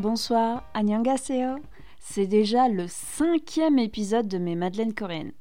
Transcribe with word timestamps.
bonsoir, 0.00 0.64
annyeonghaseyo. 0.72 1.58
C'est 1.98 2.26
déjà 2.26 2.68
le 2.68 2.86
cinquième 2.88 3.78
épisode 3.78 4.28
de 4.28 4.38
mes 4.38 4.56
Madeleines 4.56 4.94
coréennes. 4.94 5.34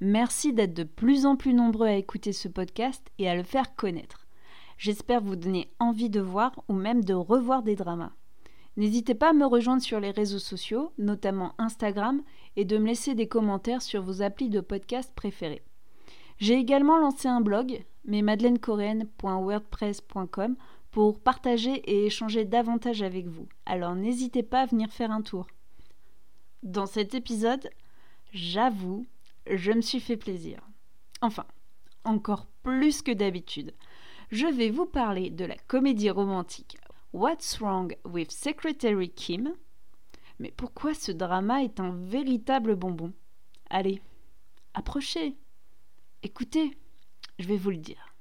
Merci 0.00 0.54
d'être 0.54 0.72
de 0.72 0.84
plus 0.84 1.26
en 1.26 1.36
plus 1.36 1.52
nombreux 1.52 1.86
à 1.86 1.96
écouter 1.96 2.32
ce 2.32 2.48
podcast 2.48 3.06
et 3.18 3.28
à 3.28 3.36
le 3.36 3.42
faire 3.42 3.76
connaître. 3.76 4.26
J'espère 4.78 5.20
vous 5.20 5.36
donner 5.36 5.70
envie 5.80 6.08
de 6.08 6.20
voir 6.20 6.52
ou 6.68 6.72
même 6.72 7.04
de 7.04 7.12
revoir 7.12 7.62
des 7.62 7.76
dramas. 7.76 8.12
N'hésitez 8.78 9.14
pas 9.14 9.28
à 9.30 9.34
me 9.34 9.44
rejoindre 9.44 9.82
sur 9.82 10.00
les 10.00 10.12
réseaux 10.12 10.38
sociaux, 10.38 10.92
notamment 10.96 11.52
Instagram, 11.58 12.22
et 12.56 12.64
de 12.64 12.78
me 12.78 12.86
laisser 12.86 13.14
des 13.14 13.28
commentaires 13.28 13.82
sur 13.82 14.00
vos 14.02 14.22
applis 14.22 14.48
de 14.48 14.60
podcast 14.60 15.12
préférés. 15.14 15.62
J'ai 16.38 16.54
également 16.54 16.98
lancé 16.98 17.28
un 17.28 17.42
blog, 17.42 17.84
mesmadeleinecoréennes.wordpress.com, 18.06 20.56
pour 20.96 21.20
partager 21.20 21.74
et 21.90 22.06
échanger 22.06 22.46
davantage 22.46 23.02
avec 23.02 23.26
vous. 23.26 23.46
Alors 23.66 23.94
n'hésitez 23.94 24.42
pas 24.42 24.62
à 24.62 24.64
venir 24.64 24.90
faire 24.90 25.10
un 25.10 25.20
tour. 25.20 25.46
Dans 26.62 26.86
cet 26.86 27.14
épisode, 27.14 27.68
j'avoue, 28.32 29.04
je 29.46 29.72
me 29.72 29.82
suis 29.82 30.00
fait 30.00 30.16
plaisir. 30.16 30.58
Enfin, 31.20 31.44
encore 32.04 32.46
plus 32.62 33.02
que 33.02 33.12
d'habitude. 33.12 33.74
Je 34.30 34.46
vais 34.46 34.70
vous 34.70 34.86
parler 34.86 35.28
de 35.28 35.44
la 35.44 35.58
comédie 35.66 36.08
romantique 36.08 36.78
What's 37.12 37.58
Wrong 37.58 37.94
with 38.06 38.30
Secretary 38.30 39.10
Kim? 39.10 39.52
Mais 40.38 40.50
pourquoi 40.50 40.94
ce 40.94 41.12
drama 41.12 41.62
est 41.62 41.78
un 41.78 41.90
véritable 41.90 42.74
bonbon? 42.74 43.12
Allez, 43.68 44.00
approchez, 44.72 45.36
écoutez, 46.22 46.74
je 47.38 47.46
vais 47.48 47.58
vous 47.58 47.72
le 47.72 47.76
dire. 47.76 48.14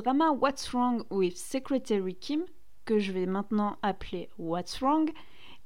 Drama 0.00 0.32
What's 0.32 0.72
Wrong 0.72 1.04
with 1.10 1.36
Secretary 1.36 2.14
Kim, 2.14 2.46
que 2.86 2.98
je 2.98 3.12
vais 3.12 3.26
maintenant 3.26 3.76
appeler 3.82 4.30
What's 4.38 4.78
Wrong, 4.80 5.10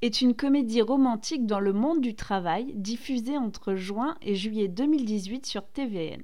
est 0.02 0.22
une 0.22 0.34
comédie 0.34 0.82
romantique 0.82 1.46
dans 1.46 1.60
le 1.60 1.72
monde 1.72 2.00
du 2.00 2.16
travail 2.16 2.72
diffusée 2.74 3.38
entre 3.38 3.76
juin 3.76 4.16
et 4.22 4.34
juillet 4.34 4.66
2018 4.66 5.46
sur 5.46 5.64
TVN. 5.64 6.22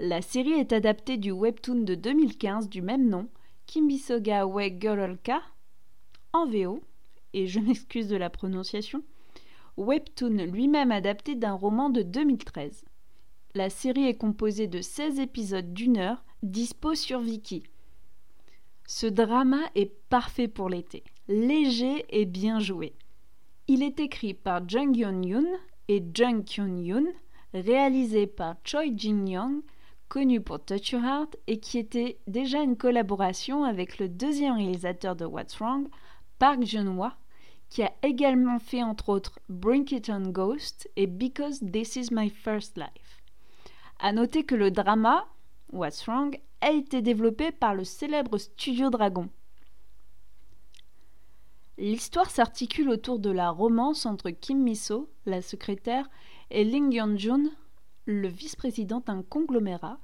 La 0.00 0.22
série 0.22 0.54
est 0.54 0.72
adaptée 0.72 1.18
du 1.18 1.30
webtoon 1.30 1.82
de 1.82 1.94
2015 1.94 2.68
du 2.68 2.82
même 2.82 3.08
nom, 3.08 3.28
Kimbisoga 3.66 4.44
we 4.44 4.72
Girlka, 4.80 5.40
en 6.32 6.46
VO, 6.46 6.82
et 7.32 7.46
je 7.46 7.60
m'excuse 7.60 8.08
de 8.08 8.16
la 8.16 8.28
prononciation, 8.28 9.04
webtoon 9.76 10.46
lui-même 10.50 10.90
adapté 10.90 11.36
d'un 11.36 11.54
roman 11.54 11.90
de 11.90 12.02
2013. 12.02 12.84
La 13.54 13.70
série 13.70 14.06
est 14.06 14.16
composée 14.16 14.66
de 14.66 14.80
16 14.80 15.20
épisodes 15.20 15.72
d'une 15.72 15.98
heure 15.98 16.24
dispo 16.42 16.94
sur 16.94 17.20
Viki. 17.20 17.62
Ce 18.86 19.06
drama 19.06 19.60
est 19.74 19.92
parfait 20.08 20.48
pour 20.48 20.68
l'été, 20.68 21.04
léger 21.28 22.06
et 22.08 22.24
bien 22.24 22.58
joué. 22.58 22.94
Il 23.68 23.82
est 23.82 24.00
écrit 24.00 24.34
par 24.34 24.68
Jung 24.68 24.96
Yeon 24.96 25.22
Yoon 25.22 25.46
et 25.88 26.02
Jung 26.14 26.44
Kyun 26.44 26.78
Yoon, 26.78 27.06
réalisé 27.54 28.26
par 28.26 28.56
Choi 28.64 28.84
Jin 28.96 29.26
Young, 29.26 29.62
connu 30.08 30.40
pour 30.40 30.64
Touch 30.64 30.90
Your 30.90 31.04
Heart 31.04 31.36
et 31.46 31.60
qui 31.60 31.78
était 31.78 32.18
déjà 32.26 32.62
une 32.62 32.76
collaboration 32.76 33.62
avec 33.64 33.98
le 33.98 34.08
deuxième 34.08 34.56
réalisateur 34.56 35.14
de 35.14 35.24
What's 35.24 35.56
Wrong, 35.58 35.88
Park 36.38 36.64
Jun-hwa, 36.64 37.16
qui 37.68 37.82
a 37.84 37.92
également 38.02 38.58
fait 38.58 38.82
entre 38.82 39.10
autres 39.10 39.38
Bring 39.48 39.86
It 39.94 40.10
On 40.10 40.30
Ghost 40.30 40.90
et 40.96 41.06
Because 41.06 41.60
This 41.60 41.94
Is 41.94 42.08
My 42.10 42.28
First 42.28 42.76
Life. 42.76 43.22
À 44.00 44.12
noter 44.12 44.42
que 44.42 44.56
le 44.56 44.72
drama, 44.72 45.28
What's 45.72 46.04
Wrong 46.06 46.36
a 46.60 46.72
été 46.72 47.00
développé 47.00 47.52
par 47.52 47.74
le 47.74 47.84
célèbre 47.84 48.38
Studio 48.38 48.90
Dragon. 48.90 49.28
L'histoire 51.78 52.28
s'articule 52.28 52.90
autour 52.90 53.18
de 53.18 53.30
la 53.30 53.50
romance 53.50 54.04
entre 54.04 54.30
Kim 54.30 54.62
Miso, 54.62 55.08
la 55.26 55.40
secrétaire, 55.40 56.10
et 56.50 56.64
Ling 56.64 56.92
Yeon-jun, 56.92 57.50
le 58.04 58.28
vice-président 58.28 59.00
d'un 59.00 59.22
conglomérat, 59.22 59.98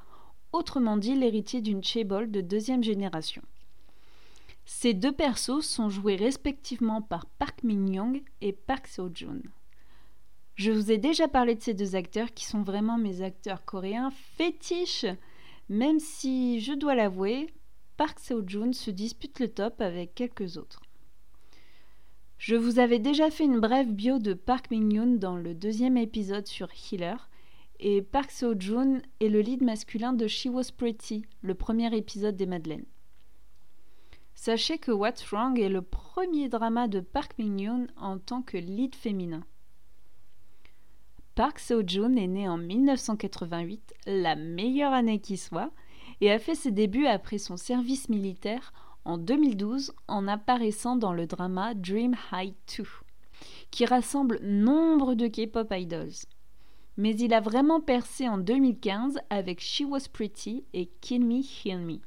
autrement 0.52 0.96
dit 0.96 1.14
l'héritier 1.14 1.60
d'une 1.60 1.82
chaebol 1.82 2.30
de 2.30 2.40
deuxième 2.40 2.84
génération. 2.84 3.42
Ces 4.64 4.94
deux 4.94 5.12
persos 5.12 5.60
sont 5.60 5.90
joués 5.90 6.16
respectivement 6.16 7.02
par 7.02 7.26
Park 7.26 7.62
Min-young 7.62 8.22
et 8.40 8.52
Park 8.52 8.86
Seo-joon. 8.86 9.42
Je 10.54 10.70
vous 10.70 10.90
ai 10.90 10.96
déjà 10.96 11.28
parlé 11.28 11.56
de 11.56 11.62
ces 11.62 11.74
deux 11.74 11.96
acteurs 11.96 12.32
qui 12.32 12.46
sont 12.46 12.62
vraiment 12.62 12.96
mes 12.96 13.20
acteurs 13.20 13.64
coréens 13.64 14.10
fétiches 14.36 15.06
même 15.68 15.98
si, 15.98 16.60
je 16.60 16.72
dois 16.72 16.94
l'avouer, 16.94 17.52
Park 17.96 18.18
Seo-joon 18.20 18.72
se 18.72 18.90
dispute 18.90 19.40
le 19.40 19.48
top 19.48 19.80
avec 19.80 20.14
quelques 20.14 20.56
autres. 20.56 20.82
Je 22.38 22.54
vous 22.54 22.78
avais 22.78 22.98
déjà 22.98 23.30
fait 23.30 23.44
une 23.44 23.60
brève 23.60 23.90
bio 23.90 24.18
de 24.18 24.34
Park 24.34 24.70
Min-yoon 24.70 25.16
dans 25.16 25.36
le 25.36 25.54
deuxième 25.54 25.96
épisode 25.96 26.46
sur 26.46 26.68
Healer, 26.70 27.30
et 27.80 28.02
Park 28.02 28.30
Seo-joon 28.30 29.00
est 29.20 29.28
le 29.28 29.40
lead 29.40 29.62
masculin 29.62 30.12
de 30.12 30.26
She 30.26 30.46
Was 30.46 30.70
Pretty, 30.76 31.24
le 31.40 31.54
premier 31.54 31.94
épisode 31.96 32.36
des 32.36 32.46
Madeleines. 32.46 32.86
Sachez 34.34 34.76
que 34.76 34.92
What's 34.92 35.24
Wrong 35.30 35.58
est 35.58 35.70
le 35.70 35.80
premier 35.80 36.50
drama 36.50 36.88
de 36.88 37.00
Park 37.00 37.38
Min-yoon 37.38 37.86
en 37.96 38.18
tant 38.18 38.42
que 38.42 38.58
lead 38.58 38.94
féminin. 38.94 39.44
Park 41.36 41.58
Seo-joon 41.58 42.16
est 42.16 42.28
né 42.28 42.48
en 42.48 42.56
1988, 42.56 43.92
la 44.06 44.36
meilleure 44.36 44.94
année 44.94 45.20
qui 45.20 45.36
soit, 45.36 45.70
et 46.22 46.32
a 46.32 46.38
fait 46.38 46.54
ses 46.54 46.70
débuts 46.70 47.04
après 47.04 47.36
son 47.36 47.58
service 47.58 48.08
militaire 48.08 48.72
en 49.04 49.18
2012 49.18 49.92
en 50.08 50.28
apparaissant 50.28 50.96
dans 50.96 51.12
le 51.12 51.26
drama 51.26 51.74
Dream 51.74 52.16
High 52.32 52.54
2, 52.78 52.84
qui 53.70 53.84
rassemble 53.84 54.40
nombre 54.42 55.12
de 55.12 55.26
K-pop 55.26 55.68
idols. 55.72 56.24
Mais 56.96 57.14
il 57.14 57.34
a 57.34 57.42
vraiment 57.42 57.82
percé 57.82 58.26
en 58.26 58.38
2015 58.38 59.18
avec 59.28 59.60
She 59.60 59.82
Was 59.86 60.08
Pretty 60.10 60.64
et 60.72 60.86
Kill 61.02 61.22
Me, 61.22 61.42
Heal 61.66 61.82
Me. 61.82 61.98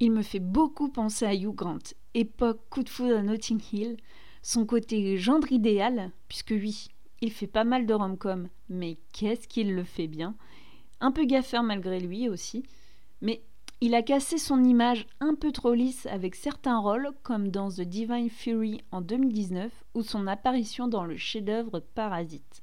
Il 0.00 0.10
me 0.10 0.22
fait 0.22 0.40
beaucoup 0.40 0.88
penser 0.88 1.24
à 1.24 1.36
Hugh 1.36 1.54
Grant, 1.54 1.94
époque 2.14 2.62
coup 2.68 2.82
de 2.82 2.88
foudre 2.88 3.18
à 3.18 3.22
Notting 3.22 3.60
Hill, 3.72 3.96
son 4.42 4.66
côté 4.66 5.18
gendre 5.18 5.52
idéal, 5.52 6.10
puisque 6.26 6.50
oui, 6.50 6.88
il 7.20 7.32
fait 7.32 7.46
pas 7.46 7.64
mal 7.64 7.86
de 7.86 7.94
rom-com, 7.94 8.48
mais 8.68 8.98
qu'est-ce 9.12 9.48
qu'il 9.48 9.74
le 9.74 9.84
fait 9.84 10.06
bien 10.06 10.34
Un 11.00 11.12
peu 11.12 11.24
gaffeur 11.24 11.62
malgré 11.62 12.00
lui 12.00 12.28
aussi, 12.28 12.62
mais 13.20 13.42
il 13.82 13.94
a 13.94 14.02
cassé 14.02 14.36
son 14.36 14.62
image 14.62 15.06
un 15.20 15.34
peu 15.34 15.52
trop 15.52 15.72
lisse 15.72 16.04
avec 16.06 16.34
certains 16.34 16.78
rôles, 16.78 17.10
comme 17.22 17.48
dans 17.48 17.70
The 17.70 17.80
Divine 17.80 18.28
Fury 18.28 18.82
en 18.92 19.00
2019 19.00 19.72
ou 19.94 20.02
son 20.02 20.26
apparition 20.26 20.86
dans 20.86 21.04
le 21.04 21.16
chef-d'œuvre 21.16 21.80
Parasite. 21.94 22.62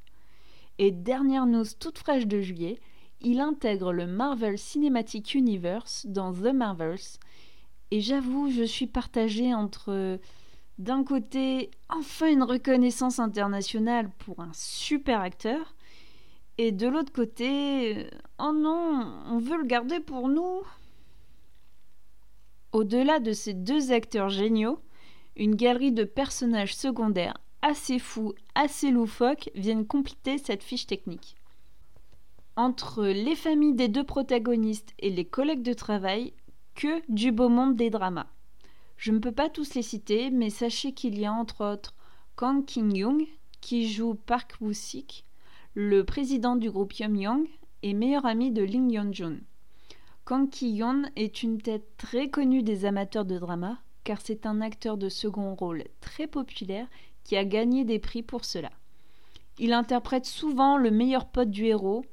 Et 0.77 0.91
dernière 0.91 1.47
news 1.47 1.65
toute 1.79 1.97
fraîche 1.97 2.27
de 2.27 2.39
juillet, 2.39 2.79
il 3.21 3.39
intègre 3.39 3.93
le 3.93 4.05
Marvel 4.05 4.59
Cinematic 4.59 5.33
Universe 5.33 6.05
dans 6.07 6.33
The 6.33 6.53
Marvels. 6.53 7.17
Et 7.89 7.99
j'avoue, 7.99 8.51
je 8.51 8.63
suis 8.63 8.85
partagée 8.85 9.55
entre 9.55 10.19
d'un 10.77 11.03
côté, 11.03 11.71
enfin 11.89 12.27
une 12.31 12.43
reconnaissance 12.43 13.19
internationale 13.19 14.09
pour 14.19 14.39
un 14.39 14.51
super 14.53 15.21
acteur, 15.21 15.75
et 16.57 16.71
de 16.71 16.87
l'autre 16.87 17.13
côté, 17.13 18.09
oh 18.39 18.51
non, 18.53 19.23
on 19.27 19.37
veut 19.37 19.57
le 19.57 19.65
garder 19.65 19.99
pour 19.99 20.27
nous. 20.27 20.61
Au-delà 22.71 23.19
de 23.19 23.31
ces 23.31 23.53
deux 23.53 23.91
acteurs 23.91 24.29
géniaux, 24.29 24.79
une 25.35 25.55
galerie 25.55 25.91
de 25.91 26.03
personnages 26.03 26.75
secondaires 26.75 27.37
assez 27.61 27.99
fous, 27.99 28.33
assez 28.55 28.91
loufoques 28.91 29.49
viennent 29.55 29.85
compléter 29.85 30.37
cette 30.37 30.63
fiche 30.63 30.87
technique. 30.87 31.35
Entre 32.55 33.05
les 33.05 33.35
familles 33.35 33.75
des 33.75 33.87
deux 33.87 34.03
protagonistes 34.03 34.93
et 34.99 35.11
les 35.11 35.25
collègues 35.25 35.61
de 35.61 35.73
travail, 35.73 36.33
que 36.75 37.01
du 37.09 37.31
beau 37.31 37.49
monde 37.49 37.75
des 37.75 37.89
dramas. 37.89 38.27
Je 38.97 39.11
ne 39.11 39.19
peux 39.19 39.31
pas 39.31 39.49
tous 39.49 39.75
les 39.75 39.83
citer, 39.83 40.31
mais 40.31 40.49
sachez 40.49 40.91
qu'il 40.91 41.19
y 41.19 41.25
a 41.25 41.31
entre 41.31 41.63
autres 41.63 41.93
Kang 42.35 42.65
King-young, 42.65 43.25
qui 43.61 43.89
joue 43.89 44.15
Park 44.15 44.55
Woo-sik, 44.59 45.23
le 45.75 46.03
président 46.03 46.55
du 46.55 46.71
groupe 46.71 46.93
Young 46.93 47.47
et 47.83 47.93
meilleur 47.93 48.25
ami 48.25 48.51
de 48.51 48.63
Ling 48.63 48.91
Yeon-jun. 48.91 49.37
Kang 50.25 50.49
Ki-yeon 50.49 51.03
est 51.15 51.43
une 51.43 51.61
tête 51.61 51.87
très 51.97 52.29
connue 52.29 52.63
des 52.63 52.85
amateurs 52.85 53.25
de 53.25 53.37
drama, 53.37 53.77
car 54.03 54.19
c'est 54.19 54.45
un 54.45 54.61
acteur 54.61 54.97
de 54.97 55.09
second 55.09 55.53
rôle 55.53 55.83
très 56.01 56.27
populaire 56.27 56.87
qui 57.23 57.37
a 57.37 57.45
gagné 57.45 57.85
des 57.85 57.99
prix 57.99 58.23
pour 58.23 58.45
cela. 58.45 58.71
Il 59.59 59.73
interprète 59.73 60.25
souvent 60.25 60.77
le 60.77 60.91
meilleur 60.91 61.27
pote 61.27 61.51
du 61.51 61.65
héros, 61.65 62.03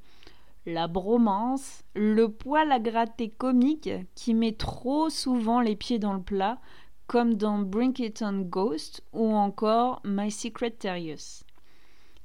la 0.66 0.88
bromance, 0.88 1.82
le 1.94 2.28
poil 2.28 2.72
à 2.72 2.81
gratter 2.81 3.31
comique 3.31 3.90
qui 4.14 4.34
met 4.34 4.52
trop 4.52 5.11
souvent 5.11 5.61
les 5.61 5.76
pieds 5.76 5.99
dans 5.99 6.14
le 6.14 6.22
plat, 6.22 6.58
comme 7.06 7.34
dans 7.34 7.58
Bring 7.58 7.94
It 8.00 8.22
On 8.22 8.40
Ghost 8.40 9.02
ou 9.12 9.34
encore 9.34 10.00
My 10.05 10.31
Secret 10.31 10.70
Terriers. 10.70 11.44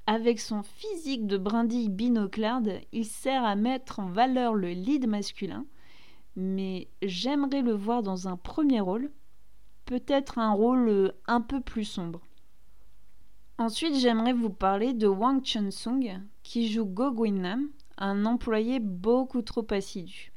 Avec 0.07 0.39
son 0.39 0.63
physique 0.63 1.27
de 1.27 1.37
brindille 1.37 1.89
binoclarde, 1.89 2.79
il 2.91 3.05
sert 3.05 3.43
à 3.43 3.55
mettre 3.55 3.99
en 3.99 4.07
valeur 4.07 4.55
le 4.55 4.69
lead 4.69 5.07
masculin, 5.07 5.65
mais 6.35 6.87
j'aimerais 7.01 7.61
le 7.61 7.73
voir 7.73 8.01
dans 8.01 8.27
un 8.27 8.37
premier 8.37 8.79
rôle, 8.79 9.11
peut-être 9.85 10.39
un 10.39 10.51
rôle 10.51 11.13
un 11.27 11.41
peu 11.41 11.59
plus 11.61 11.83
sombre. 11.83 12.21
Ensuite, 13.57 13.95
j'aimerais 13.95 14.31
vous 14.31 14.49
parler 14.49 14.93
de 14.93 15.07
Wang 15.07 15.43
Chun-sung, 15.43 16.21
qui 16.43 16.71
joue 16.71 16.85
Go 16.85 17.11
Guin-nam, 17.11 17.69
un 17.99 18.25
employé 18.25 18.79
beaucoup 18.79 19.41
trop 19.41 19.65
assidu. 19.69 20.31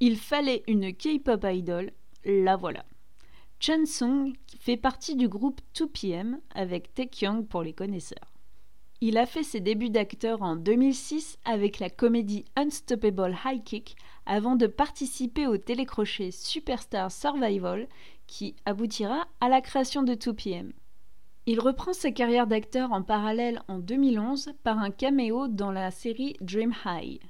Il 0.00 0.16
fallait 0.16 0.62
une 0.68 0.92
K-pop 0.92 1.44
idol, 1.44 1.90
la 2.24 2.56
voilà. 2.56 2.84
Chun-sung 3.60 4.34
fait 4.58 4.76
partie 4.76 5.16
du 5.16 5.28
groupe 5.28 5.60
2PM 5.74 6.38
avec 6.54 6.94
Taekyung 6.94 7.46
pour 7.46 7.62
les 7.62 7.72
connaisseurs. 7.72 8.32
Il 9.00 9.18
a 9.18 9.26
fait 9.26 9.42
ses 9.42 9.60
débuts 9.60 9.90
d'acteur 9.90 10.42
en 10.42 10.56
2006 10.56 11.38
avec 11.44 11.78
la 11.78 11.90
comédie 11.90 12.44
Unstoppable 12.56 13.36
High 13.44 13.62
Kick 13.64 13.96
avant 14.26 14.56
de 14.56 14.66
participer 14.66 15.46
au 15.46 15.56
télécrochet 15.56 16.30
Superstar 16.30 17.10
Survival 17.10 17.88
qui 18.26 18.56
aboutira 18.64 19.26
à 19.40 19.48
la 19.48 19.60
création 19.60 20.02
de 20.02 20.14
2PM. 20.14 20.72
Il 21.46 21.60
reprend 21.60 21.92
sa 21.92 22.10
carrière 22.10 22.46
d'acteur 22.46 22.92
en 22.92 23.02
parallèle 23.02 23.60
en 23.68 23.78
2011 23.78 24.52
par 24.62 24.78
un 24.78 24.90
caméo 24.90 25.46
dans 25.46 25.72
la 25.72 25.90
série 25.90 26.36
Dream 26.40 26.72
High. 26.86 27.20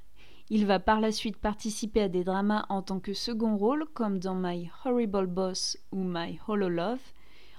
Il 0.49 0.65
va 0.65 0.79
par 0.79 1.01
la 1.01 1.11
suite 1.11 1.35
participer 1.35 2.03
à 2.03 2.07
des 2.07 2.23
dramas 2.23 2.65
en 2.69 2.81
tant 2.81 3.01
que 3.01 3.13
second 3.13 3.57
rôle 3.57 3.85
comme 3.93 4.19
dans 4.19 4.35
My 4.35 4.69
Horrible 4.85 5.27
Boss 5.27 5.77
ou 5.91 6.03
My 6.05 6.39
Hollow 6.47 6.69
Love, 6.69 7.01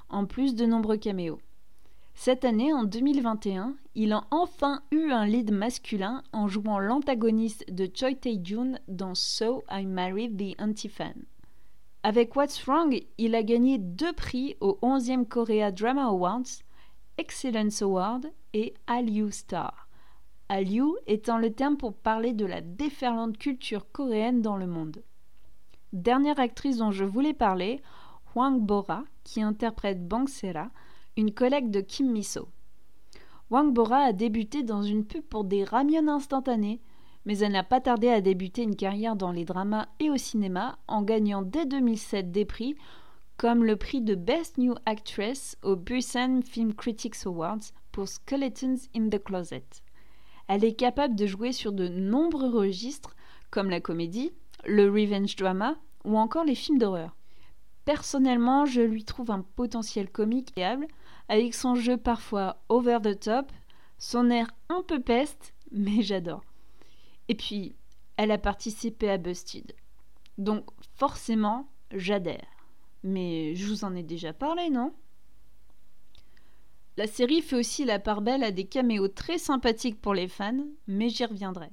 en 0.09 0.25
plus 0.25 0.55
de 0.55 0.65
nombreux 0.65 0.97
caméos. 0.97 1.41
Cette 2.15 2.47
année, 2.47 2.73
en 2.73 2.85
2021, 2.85 3.75
il 3.95 4.15
a 4.15 4.25
enfin 4.31 4.81
eu 4.91 5.11
un 5.11 5.27
lead 5.27 5.53
masculin 5.53 6.23
en 6.33 6.49
jouant 6.49 6.79
l'antagoniste 6.79 7.71
de 7.71 7.87
Choi 7.93 8.15
Tae-jun 8.15 8.79
dans 8.89 9.15
So 9.15 9.63
I 9.71 9.85
Married 9.85 10.39
the 10.39 10.59
Anti-Fan. 10.59 11.27
Avec 12.09 12.37
What's 12.37 12.63
Wrong, 12.67 13.03
il 13.19 13.35
a 13.35 13.43
gagné 13.43 13.79
deux 13.79 14.13
prix 14.13 14.57
au 14.61 14.79
11e 14.81 15.27
Korea 15.27 15.73
Drama 15.73 16.05
Awards, 16.05 16.63
Excellence 17.19 17.83
Award 17.83 18.31
et 18.53 18.75
Hallyu 18.87 19.33
Star. 19.33 19.89
Hallyu 20.49 20.85
étant 21.09 21.37
le 21.37 21.53
terme 21.53 21.77
pour 21.77 21.95
parler 21.95 22.33
de 22.33 22.47
la 22.47 22.61
déferlante 22.61 23.37
culture 23.39 23.91
coréenne 23.91 24.41
dans 24.41 24.57
le 24.57 24.69
monde. 24.69 25.03
Dernière 25.93 26.39
actrice 26.39 26.77
dont 26.77 26.93
je 26.93 27.05
voulais 27.05 27.35
parler, 27.35 27.83
Hwang 28.37 28.61
Bora, 28.61 29.03
qui 29.25 29.43
interprète 29.43 30.07
Bang 30.07 30.29
Sera, 30.29 30.71
une 31.17 31.35
collègue 31.35 31.73
de 31.73 31.81
Kim 31.81 32.13
Miso. 32.13 32.47
Wang 33.51 33.73
Bora 33.73 33.99
a 33.99 34.13
débuté 34.13 34.63
dans 34.63 34.85
une 34.85 35.05
pub 35.05 35.25
pour 35.25 35.43
des 35.43 35.65
ramyeon 35.65 36.07
instantanés, 36.07 36.81
mais 37.27 37.39
elle 37.39 37.53
n'a 37.53 37.65
pas 37.65 37.81
tardé 37.81 38.09
à 38.09 38.21
débuter 38.21 38.63
une 38.63 38.77
carrière 38.77 39.17
dans 39.17 39.33
les 39.33 39.45
dramas 39.45 39.89
et 40.01 40.09
au 40.09 40.17
cinéma 40.17 40.79
en 40.87 41.03
gagnant 41.03 41.43
dès 41.43 41.67
2007 41.67 42.31
des 42.31 42.45
prix 42.45 42.77
comme 43.37 43.65
le 43.65 43.77
prix 43.77 44.01
de 44.01 44.15
Best 44.15 44.57
New 44.57 44.75
Actress 44.87 45.59
au 45.63 45.77
Busan 45.77 46.41
Film 46.43 46.73
Critics 46.73 47.27
Awards 47.27 47.61
pour 47.93 48.09
Skeletons 48.09 48.79
in 48.95 49.11
the 49.11 49.23
Closet. 49.23 49.67
Elle 50.49 50.65
est 50.65 50.75
capable 50.75 51.17
de 51.17 51.27
jouer 51.27 51.53
sur 51.53 51.73
de 51.73 51.89
nombreux 51.89 52.49
registres 52.49 53.15
comme 53.51 53.69
la 53.69 53.81
comédie, 53.81 54.33
le 54.65 54.89
revenge 54.91 55.37
drama 55.37 55.77
ou 56.05 56.17
encore 56.17 56.45
les 56.45 56.55
films 56.55 56.79
d'horreur. 56.79 57.15
Personnellement, 57.85 58.65
je 58.65 58.81
lui 58.81 59.05
trouve 59.05 59.31
un 59.31 59.45
potentiel 59.55 60.11
comique 60.11 60.53
fiable, 60.55 60.87
avec 61.29 61.55
son 61.55 61.75
jeu 61.75 61.97
parfois 61.97 62.57
over 62.69 62.99
the 63.03 63.19
top, 63.19 63.53
son 63.99 64.31
air 64.31 64.51
un 64.69 64.83
peu 64.83 65.01
peste, 65.01 65.55
mais 65.73 66.03
j'adore. 66.03 66.43
Et 67.29 67.35
puis, 67.35 67.75
elle 68.17 68.31
a 68.31 68.39
participé 68.39 69.11
à 69.11 69.19
Busted. 69.19 69.75
Donc, 70.39 70.67
forcément, 70.95 71.69
j'adhère. 71.93 72.47
Mais 73.03 73.55
je 73.55 73.67
vous 73.67 73.85
en 73.85 73.95
ai 73.95 74.03
déjà 74.03 74.33
parlé, 74.33 74.71
non? 74.71 74.93
La 76.97 77.07
série 77.07 77.43
fait 77.43 77.57
aussi 77.57 77.85
la 77.85 77.99
part 77.99 78.23
belle 78.23 78.43
à 78.43 78.51
des 78.51 78.65
caméos 78.65 79.09
très 79.09 79.39
sympathiques 79.39 80.01
pour 80.01 80.15
les 80.15 80.29
fans, 80.29 80.67
mais 80.87 81.11
j'y 81.11 81.25
reviendrai. 81.27 81.71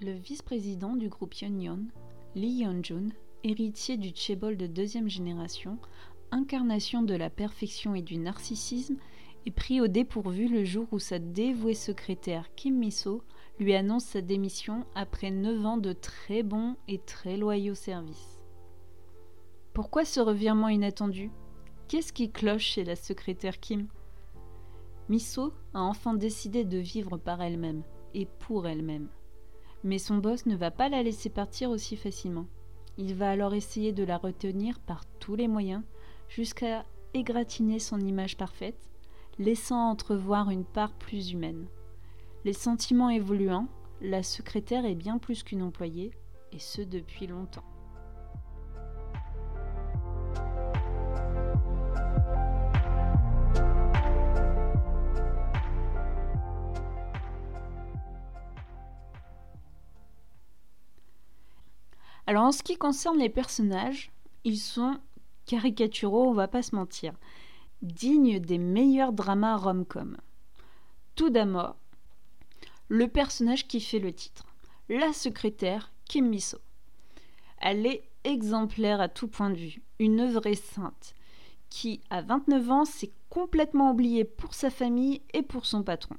Le 0.00 0.12
vice-président 0.14 0.96
du 0.96 1.08
groupe 1.08 1.34
Yeonyeon, 1.34 1.86
Lee 2.34 2.62
Yeon-jun, 2.62 3.10
héritier 3.44 3.96
du 3.96 4.12
Chebol 4.14 4.56
de 4.56 4.66
deuxième 4.66 5.08
génération, 5.08 5.78
incarnation 6.30 7.02
de 7.02 7.14
la 7.14 7.30
perfection 7.30 7.94
et 7.94 8.02
du 8.02 8.16
narcissisme, 8.18 8.96
est 9.46 9.50
pris 9.50 9.80
au 9.80 9.88
dépourvu 9.88 10.48
le 10.48 10.64
jour 10.64 10.86
où 10.92 10.98
sa 10.98 11.18
dévouée 11.18 11.74
secrétaire 11.74 12.54
Kim 12.54 12.78
Miso 12.78 13.22
lui 13.58 13.74
annonce 13.74 14.04
sa 14.04 14.20
démission 14.20 14.86
après 14.94 15.30
9 15.30 15.66
ans 15.66 15.76
de 15.76 15.92
très 15.92 16.42
bons 16.42 16.76
et 16.88 16.98
très 16.98 17.36
loyaux 17.36 17.74
services. 17.74 18.40
Pourquoi 19.74 20.04
ce 20.04 20.20
revirement 20.20 20.68
inattendu? 20.68 21.30
Qu'est-ce 21.88 22.12
qui 22.12 22.30
cloche 22.30 22.64
chez 22.64 22.84
la 22.84 22.96
secrétaire 22.96 23.58
Kim? 23.58 23.88
Miso 25.08 25.52
a 25.74 25.82
enfin 25.82 26.14
décidé 26.14 26.64
de 26.64 26.78
vivre 26.78 27.16
par 27.16 27.42
elle-même 27.42 27.82
et 28.14 28.26
pour 28.38 28.66
elle-même. 28.68 29.08
Mais 29.84 29.98
son 29.98 30.18
boss 30.18 30.46
ne 30.46 30.56
va 30.56 30.70
pas 30.70 30.88
la 30.88 31.02
laisser 31.02 31.28
partir 31.28 31.70
aussi 31.70 31.96
facilement. 31.96 32.46
Il 32.98 33.14
va 33.14 33.30
alors 33.30 33.54
essayer 33.54 33.92
de 33.92 34.04
la 34.04 34.18
retenir 34.18 34.78
par 34.80 35.04
tous 35.18 35.34
les 35.34 35.48
moyens 35.48 35.82
jusqu'à 36.28 36.84
égratigner 37.14 37.78
son 37.78 38.00
image 38.00 38.36
parfaite, 38.36 38.90
laissant 39.38 39.90
entrevoir 39.90 40.50
une 40.50 40.64
part 40.64 40.92
plus 40.92 41.32
humaine. 41.32 41.66
Les 42.44 42.52
sentiments 42.52 43.10
évoluant, 43.10 43.68
la 44.00 44.22
secrétaire 44.22 44.84
est 44.84 44.94
bien 44.94 45.18
plus 45.18 45.42
qu'une 45.42 45.62
employée, 45.62 46.10
et 46.52 46.58
ce 46.58 46.82
depuis 46.82 47.26
longtemps. 47.26 47.64
Alors 62.32 62.44
en 62.44 62.52
ce 62.52 62.62
qui 62.62 62.78
concerne 62.78 63.18
les 63.18 63.28
personnages, 63.28 64.10
ils 64.44 64.58
sont 64.58 64.96
caricaturaux, 65.44 66.30
on 66.30 66.32
va 66.32 66.48
pas 66.48 66.62
se 66.62 66.74
mentir, 66.74 67.12
dignes 67.82 68.40
des 68.40 68.56
meilleurs 68.56 69.12
dramas 69.12 69.58
rom-com. 69.58 70.16
Tout 71.14 71.28
d'abord, 71.28 71.76
le 72.88 73.06
personnage 73.06 73.68
qui 73.68 73.82
fait 73.82 73.98
le 73.98 74.14
titre, 74.14 74.46
la 74.88 75.12
secrétaire 75.12 75.92
Kim 76.06 76.26
Miso. 76.30 76.56
Elle 77.58 77.84
est 77.84 78.08
exemplaire 78.24 79.02
à 79.02 79.10
tout 79.10 79.28
point 79.28 79.50
de 79.50 79.56
vue, 79.56 79.82
une 79.98 80.24
vraie 80.24 80.54
sainte, 80.54 81.14
qui, 81.68 82.00
à 82.08 82.22
29 82.22 82.70
ans, 82.70 82.84
s'est 82.86 83.12
complètement 83.28 83.90
oubliée 83.90 84.24
pour 84.24 84.54
sa 84.54 84.70
famille 84.70 85.20
et 85.34 85.42
pour 85.42 85.66
son 85.66 85.82
patron. 85.82 86.16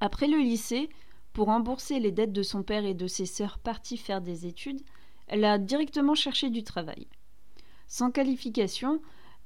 Après 0.00 0.26
le 0.26 0.38
lycée, 0.38 0.90
pour 1.32 1.46
rembourser 1.46 2.00
les 2.00 2.12
dettes 2.12 2.32
de 2.32 2.42
son 2.42 2.62
père 2.62 2.84
et 2.84 2.94
de 2.94 3.06
ses 3.06 3.26
sœurs 3.26 3.58
parties 3.58 3.96
faire 3.96 4.20
des 4.20 4.46
études, 4.46 4.80
elle 5.28 5.44
a 5.44 5.58
directement 5.58 6.14
cherché 6.14 6.50
du 6.50 6.62
travail. 6.64 7.06
Sans 7.86 8.10
qualification, 8.10 9.00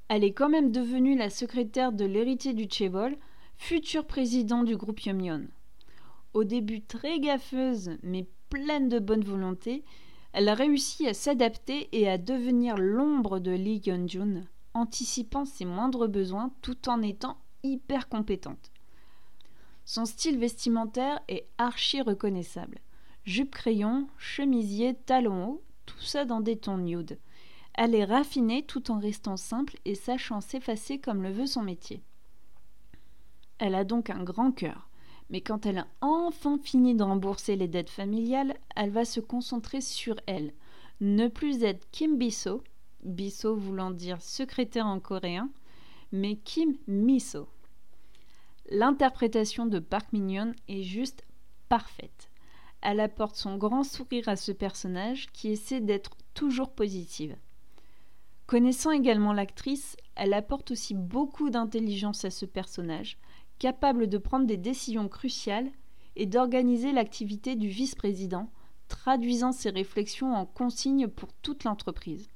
elle 0.08 0.24
est 0.24 0.32
quand 0.32 0.48
même 0.48 0.72
devenue 0.72 1.16
la 1.16 1.30
secrétaire 1.30 1.92
de 1.92 2.04
l'héritier 2.04 2.54
du 2.54 2.66
Chebol, 2.70 3.16
futur 3.56 4.06
président 4.06 4.64
du 4.64 4.76
groupe 4.76 5.00
Yomyon. 5.00 5.46
Au 6.34 6.44
début 6.44 6.82
très 6.82 7.20
gaffeuse, 7.20 7.90
mais 8.02 8.26
pleine 8.48 8.88
de 8.88 8.98
bonne 8.98 9.24
volonté, 9.24 9.84
elle 10.32 10.48
a 10.48 10.54
réussi 10.54 11.06
à 11.06 11.14
s'adapter 11.14 11.88
et 11.92 12.08
à 12.08 12.18
devenir 12.18 12.76
l'ombre 12.78 13.38
de 13.38 13.50
Lee 13.50 13.82
Yeon-jun, 13.84 14.42
anticipant 14.74 15.44
ses 15.44 15.64
moindres 15.64 16.08
besoins 16.08 16.52
tout 16.62 16.88
en 16.88 17.02
étant 17.02 17.36
hyper 17.62 18.08
compétente. 18.08 18.72
Son 19.84 20.04
style 20.04 20.38
vestimentaire 20.38 21.20
est 21.28 21.46
archi 21.58 22.00
reconnaissable. 22.02 22.78
Jupe 23.24 23.50
crayon, 23.50 24.08
chemisier, 24.18 24.94
talons 24.94 25.48
hauts, 25.48 25.62
tout 25.86 26.00
ça 26.00 26.24
dans 26.24 26.40
des 26.40 26.56
tons 26.56 26.78
nude. 26.78 27.18
Elle 27.74 27.94
est 27.94 28.04
raffinée 28.04 28.64
tout 28.64 28.90
en 28.90 28.98
restant 28.98 29.36
simple 29.36 29.76
et 29.84 29.94
sachant 29.94 30.40
s'effacer 30.40 30.98
comme 30.98 31.22
le 31.22 31.32
veut 31.32 31.46
son 31.46 31.62
métier. 31.62 32.02
Elle 33.58 33.74
a 33.74 33.84
donc 33.84 34.10
un 34.10 34.22
grand 34.22 34.52
cœur, 34.52 34.88
mais 35.30 35.40
quand 35.40 35.66
elle 35.66 35.78
a 35.78 35.86
enfin 36.00 36.58
fini 36.58 36.94
de 36.94 37.02
rembourser 37.02 37.56
les 37.56 37.68
dettes 37.68 37.90
familiales, 37.90 38.56
elle 38.76 38.90
va 38.90 39.04
se 39.04 39.20
concentrer 39.20 39.80
sur 39.80 40.16
elle, 40.26 40.52
ne 41.00 41.28
plus 41.28 41.62
être 41.62 41.88
Kim 41.90 42.18
Biso, 42.18 42.62
Biso 43.02 43.56
voulant 43.56 43.90
dire 43.90 44.20
secrétaire 44.20 44.86
en 44.86 45.00
coréen, 45.00 45.50
mais 46.12 46.36
Kim 46.36 46.76
Miso. 46.86 47.48
L'interprétation 48.71 49.66
de 49.66 49.78
Park 49.78 50.12
Mignon 50.12 50.52
est 50.69 50.83
juste 50.83 51.25
parfaite. 51.69 52.28
elle 52.83 53.00
apporte 53.00 53.37
son 53.37 53.57
grand 53.57 53.85
sourire 53.85 54.28
à 54.28 54.37
ce 54.37 54.52
personnage 54.52 55.28
qui 55.33 55.49
essaie 55.49 55.81
d'être 55.81 56.16
toujours 56.35 56.73
positive. 56.73 57.37
Connaissant 58.47 58.90
également 58.90 59.33
l'actrice, 59.33 59.97
elle 60.16 60.35
apporte 60.35 60.73
aussi 60.73 60.95
beaucoup 60.95 61.49
d'intelligence 61.49 62.25
à 62.25 62.31
ce 62.31 62.45
personnage, 62.45 63.19
capable 63.59 64.09
de 64.09 64.19
prendre 64.19 64.47
des 64.47 64.57
décisions 64.57 65.09
cruciales 65.09 65.71
et 66.16 66.26
d'organiser 66.26 66.92
l'activité 66.92 67.54
du 67.54 67.69
vice-président, 67.69 68.50
traduisant 68.88 69.52
ses 69.52 69.71
réflexions 69.71 70.35
en 70.35 70.45
consignes 70.45 71.09
pour 71.09 71.33
toute 71.35 71.64
l'entreprise. 71.64 72.28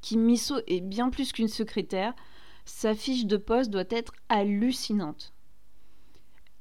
Kim 0.00 0.22
Miso 0.22 0.56
est 0.66 0.80
bien 0.80 1.10
plus 1.10 1.30
qu'une 1.30 1.46
secrétaire, 1.46 2.14
sa 2.64 2.94
fiche 2.94 3.26
de 3.26 3.36
poste 3.36 3.70
doit 3.70 3.84
être 3.90 4.12
hallucinante. 4.28 5.32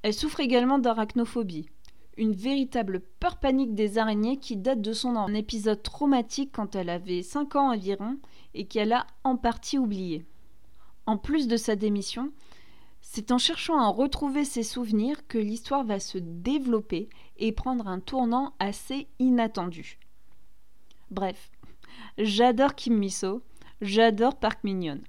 Elle 0.01 0.13
souffre 0.13 0.39
également 0.39 0.79
d'arachnophobie, 0.79 1.69
une 2.17 2.33
véritable 2.33 3.01
peur 3.19 3.39
panique 3.39 3.75
des 3.75 3.97
araignées 3.97 4.37
qui 4.37 4.57
date 4.57 4.81
de 4.81 4.93
son 4.93 5.27
épisode 5.33 5.83
traumatique 5.83 6.51
quand 6.53 6.75
elle 6.75 6.89
avait 6.89 7.21
5 7.21 7.55
ans 7.55 7.71
environ 7.71 8.17
et 8.53 8.65
qu'elle 8.65 8.93
a 8.93 9.07
en 9.23 9.37
partie 9.37 9.77
oublié. 9.77 10.25
En 11.05 11.17
plus 11.17 11.47
de 11.47 11.57
sa 11.57 11.75
démission, 11.75 12.31
c'est 13.01 13.31
en 13.31 13.37
cherchant 13.37 13.79
à 13.79 13.87
retrouver 13.87 14.45
ses 14.45 14.63
souvenirs 14.63 15.27
que 15.27 15.37
l'histoire 15.37 15.83
va 15.83 15.99
se 15.99 16.17
développer 16.17 17.09
et 17.37 17.51
prendre 17.51 17.87
un 17.87 17.99
tournant 17.99 18.53
assez 18.59 19.07
inattendu. 19.19 19.99
Bref, 21.09 21.51
j'adore 22.17 22.75
Kim 22.75 22.97
Miso, 22.97 23.41
j'adore 23.81 24.35
Park 24.35 24.63
Mignon. 24.63 25.01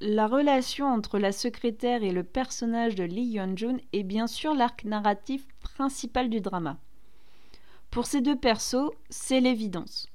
La 0.00 0.28
relation 0.28 0.86
entre 0.86 1.18
la 1.18 1.32
secrétaire 1.32 2.04
et 2.04 2.12
le 2.12 2.22
personnage 2.22 2.94
de 2.94 3.02
Lee 3.02 3.32
Yeon-jun 3.32 3.78
est 3.92 4.04
bien 4.04 4.28
sûr 4.28 4.54
l'arc 4.54 4.84
narratif 4.84 5.44
principal 5.60 6.30
du 6.30 6.40
drama. 6.40 6.78
Pour 7.90 8.06
ces 8.06 8.20
deux 8.20 8.36
persos, 8.36 8.92
c'est 9.10 9.40
l'évidence. 9.40 10.06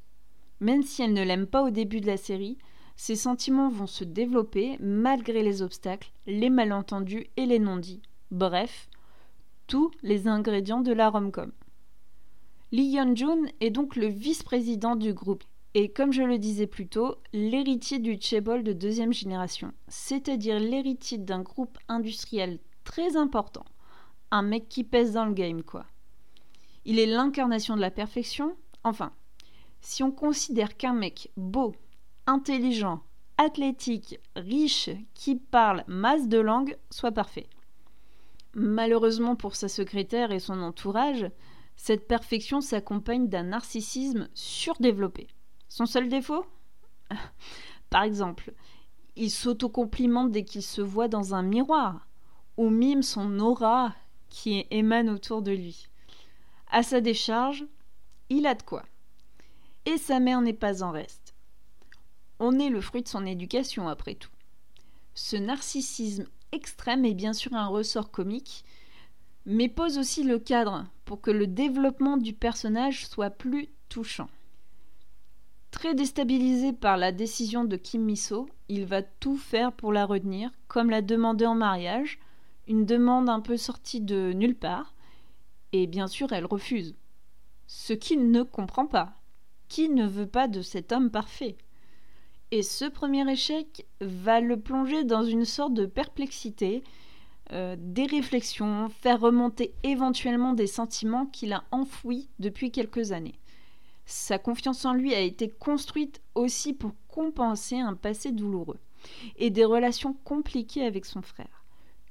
Même 0.62 0.84
si 0.84 1.02
elle 1.02 1.12
ne 1.12 1.24
l'aime 1.24 1.48
pas 1.48 1.64
au 1.64 1.70
début 1.70 2.00
de 2.00 2.08
la 2.08 2.16
série, 2.16 2.58
ses 2.96 3.18
sentiments 3.18 3.68
vont 3.68 3.88
se 3.88 4.06
développer 4.06 4.78
malgré 4.80 5.44
les 5.44 5.62
obstacles, 5.62 6.14
les 6.28 6.50
malentendus 6.50 7.28
et 7.36 7.46
les 7.46 7.60
non-dits. 7.60 8.04
Bref, 8.32 8.88
tous 9.68 9.92
les 10.02 10.30
ingrédients 10.30 10.80
de 10.80 10.94
la 10.94 11.10
rom-com. 11.10 11.52
Lee 12.72 12.86
Yeon-jun 12.86 13.48
est 13.60 13.70
donc 13.70 13.98
le 13.98 14.08
vice-président 14.08 14.96
du 14.96 15.14
groupe 15.14 15.44
et 15.76 15.92
comme 15.92 16.14
je 16.14 16.22
le 16.22 16.38
disais 16.38 16.68
plus 16.68 16.88
tôt, 16.88 17.16
l'héritier 17.34 17.98
du 17.98 18.20
Chebol 18.20 18.64
de 18.64 18.74
deuxième 18.74 19.14
génération, 19.14 19.74
c'est-à-dire 19.88 20.60
l'héritier 20.60 21.18
d'un 21.18 21.42
groupe 21.42 21.80
industriel 21.88 22.60
très 22.84 23.18
important, 23.18 23.66
un 24.30 24.44
mec 24.44 24.70
qui 24.70 24.84
pèse 24.84 25.14
dans 25.14 25.26
le 25.26 25.34
game 25.34 25.64
quoi. 25.64 25.86
Il 26.86 27.00
est 27.00 27.08
l'incarnation 27.08 27.76
de 27.76 27.82
la 27.82 27.92
perfection, 27.92 28.56
enfin, 28.84 29.14
si 29.82 30.04
on 30.04 30.12
considère 30.12 30.78
qu'un 30.78 30.94
mec 30.94 31.32
beau, 31.38 31.74
intelligent, 32.28 33.02
athlétique, 33.38 34.20
riche, 34.36 34.92
qui 35.16 35.36
parle 35.36 35.84
masse 35.88 36.28
de 36.28 36.38
langues 36.40 36.78
soit 36.92 37.12
parfait. 37.12 37.48
Malheureusement 38.54 39.36
pour 39.36 39.56
sa 39.56 39.68
secrétaire 39.68 40.32
et 40.32 40.40
son 40.40 40.62
entourage, 40.62 41.26
cette 41.76 42.08
perfection 42.08 42.62
s'accompagne 42.62 43.28
d'un 43.28 43.44
narcissisme 43.44 44.30
surdéveloppé. 44.36 45.28
Son 45.74 45.88
seul 45.88 46.08
défaut 46.08 46.46
Par 47.90 48.04
exemple, 48.04 48.54
il 49.16 49.32
s'autocomplimente 49.32 50.30
dès 50.30 50.44
qu'il 50.44 50.62
se 50.62 50.82
voit 50.82 51.08
dans 51.08 51.34
un 51.34 51.42
miroir, 51.42 52.08
ou 52.58 52.70
mime 52.70 53.02
son 53.02 53.40
aura 53.40 53.96
qui 54.30 54.68
émane 54.70 55.10
autour 55.10 55.42
de 55.42 55.50
lui. 55.50 55.88
À 56.70 56.84
sa 56.84 57.02
décharge, 57.02 57.66
il 58.30 58.46
a 58.46 58.54
de 58.54 58.62
quoi. 58.62 58.84
Et 59.88 59.98
sa 59.98 60.20
mère 60.20 60.42
n'est 60.42 60.54
pas 60.54 60.84
en 60.84 60.92
reste. 60.92 61.34
On 62.38 62.60
est 62.60 62.70
le 62.70 62.80
fruit 62.80 63.02
de 63.02 63.08
son 63.08 63.26
éducation, 63.26 63.88
après 63.88 64.14
tout. 64.14 64.30
Ce 65.16 65.38
narcissisme 65.38 66.28
extrême 66.52 67.04
est 67.04 67.16
bien 67.16 67.34
sûr 67.34 67.56
un 67.56 67.66
ressort 67.66 68.12
comique, 68.12 68.64
mais 69.48 69.70
pose 69.70 69.98
aussi 69.98 70.22
le 70.22 70.38
cadre 70.38 70.86
pour 71.04 71.20
que 71.20 71.32
le 71.32 71.48
développement 71.48 72.18
du 72.18 72.34
personnage 72.34 73.08
soit 73.08 73.32
plus 73.32 73.70
touchant. 73.90 74.30
Très 75.74 75.96
déstabilisé 75.96 76.72
par 76.72 76.98
la 76.98 77.12
décision 77.12 77.66
de 77.66 77.76
Kim 77.78 78.04
Miso, 78.04 78.48
il 78.70 78.86
va 78.86 79.02
tout 79.02 79.36
faire 79.36 79.74
pour 79.74 79.92
la 79.92 80.06
retenir, 80.06 80.52
comme 80.68 80.92
l'a 80.92 81.02
demandé 81.02 81.48
en 81.48 81.56
mariage, 81.56 82.20
une 82.68 82.86
demande 82.86 83.28
un 83.28 83.40
peu 83.42 83.58
sortie 83.58 84.00
de 84.00 84.34
nulle 84.34 84.56
part, 84.56 84.94
et 85.72 85.88
bien 85.88 86.08
sûr 86.08 86.32
elle 86.32 86.46
refuse. 86.46 86.96
Ce 87.66 87.92
qu'il 87.92 88.30
ne 88.30 88.44
comprend 88.44 88.86
pas. 88.86 89.16
Qui 89.68 89.90
ne 89.90 90.08
veut 90.08 90.28
pas 90.28 90.48
de 90.48 90.62
cet 90.62 90.92
homme 90.92 91.10
parfait? 91.10 91.58
Et 92.52 92.62
ce 92.62 92.86
premier 92.86 93.30
échec 93.30 93.88
va 94.00 94.42
le 94.42 94.60
plonger 94.60 95.04
dans 95.04 95.24
une 95.24 95.44
sorte 95.44 95.74
de 95.74 95.88
perplexité, 95.88 96.84
euh, 97.52 97.76
des 97.80 98.06
réflexions, 98.06 98.90
faire 98.90 99.20
remonter 99.20 99.74
éventuellement 99.82 100.54
des 100.54 100.68
sentiments 100.68 101.26
qu'il 101.26 101.52
a 101.52 101.64
enfouis 101.72 102.30
depuis 102.38 102.72
quelques 102.72 103.12
années. 103.12 103.40
Sa 104.06 104.38
confiance 104.38 104.86
en 104.86 104.94
lui 104.94 105.14
a 105.14 105.20
été 105.20 105.50
construite 105.50 106.22
aussi 106.36 106.74
pour 106.74 106.94
compenser 107.08 107.80
un 107.80 107.96
passé 107.96 108.32
douloureux 108.32 108.80
et 109.38 109.50
des 109.50 109.66
relations 109.66 110.14
compliquées 110.14 110.86
avec 110.86 111.06
son 111.06 111.22
frère. 111.22 111.64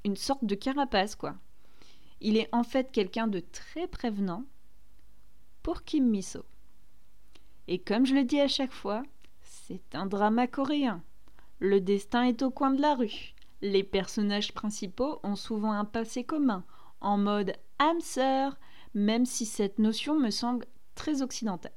Une 0.04 0.16
sorte 0.16 0.44
de 0.44 0.54
carapace, 0.54 1.14
quoi. 1.14 1.34
Il 2.20 2.36
est 2.36 2.48
en 2.52 2.64
fait 2.64 2.92
quelqu'un 2.92 3.26
de 3.26 3.40
très 3.40 3.86
prévenant 3.86 4.44
pour 5.62 5.82
Kim 5.82 6.08
Miso. 6.08 6.44
Et 7.68 7.78
comme 7.78 8.06
je 8.06 8.14
le 8.14 8.24
dis 8.24 8.40
à 8.40 8.48
chaque 8.48 8.72
fois, 8.72 9.02
c'est 9.42 9.94
un 9.94 10.06
drama 10.06 10.46
coréen. 10.46 11.02
Le 11.58 11.80
destin 11.80 12.24
est 12.24 12.42
au 12.42 12.50
coin 12.50 12.72
de 12.72 12.80
la 12.80 12.94
rue. 12.94 13.34
Les 13.60 13.84
personnages 13.84 14.52
principaux 14.52 15.20
ont 15.22 15.36
souvent 15.36 15.72
un 15.72 15.84
passé 15.84 16.24
commun, 16.24 16.64
en 17.00 17.16
mode 17.16 17.54
âme 17.78 18.00
sœur, 18.00 18.58
même 18.94 19.24
si 19.24 19.46
cette 19.46 19.78
notion 19.78 20.18
me 20.18 20.30
semble 20.30 20.66
très 20.94 21.22
occidentale. 21.22 21.72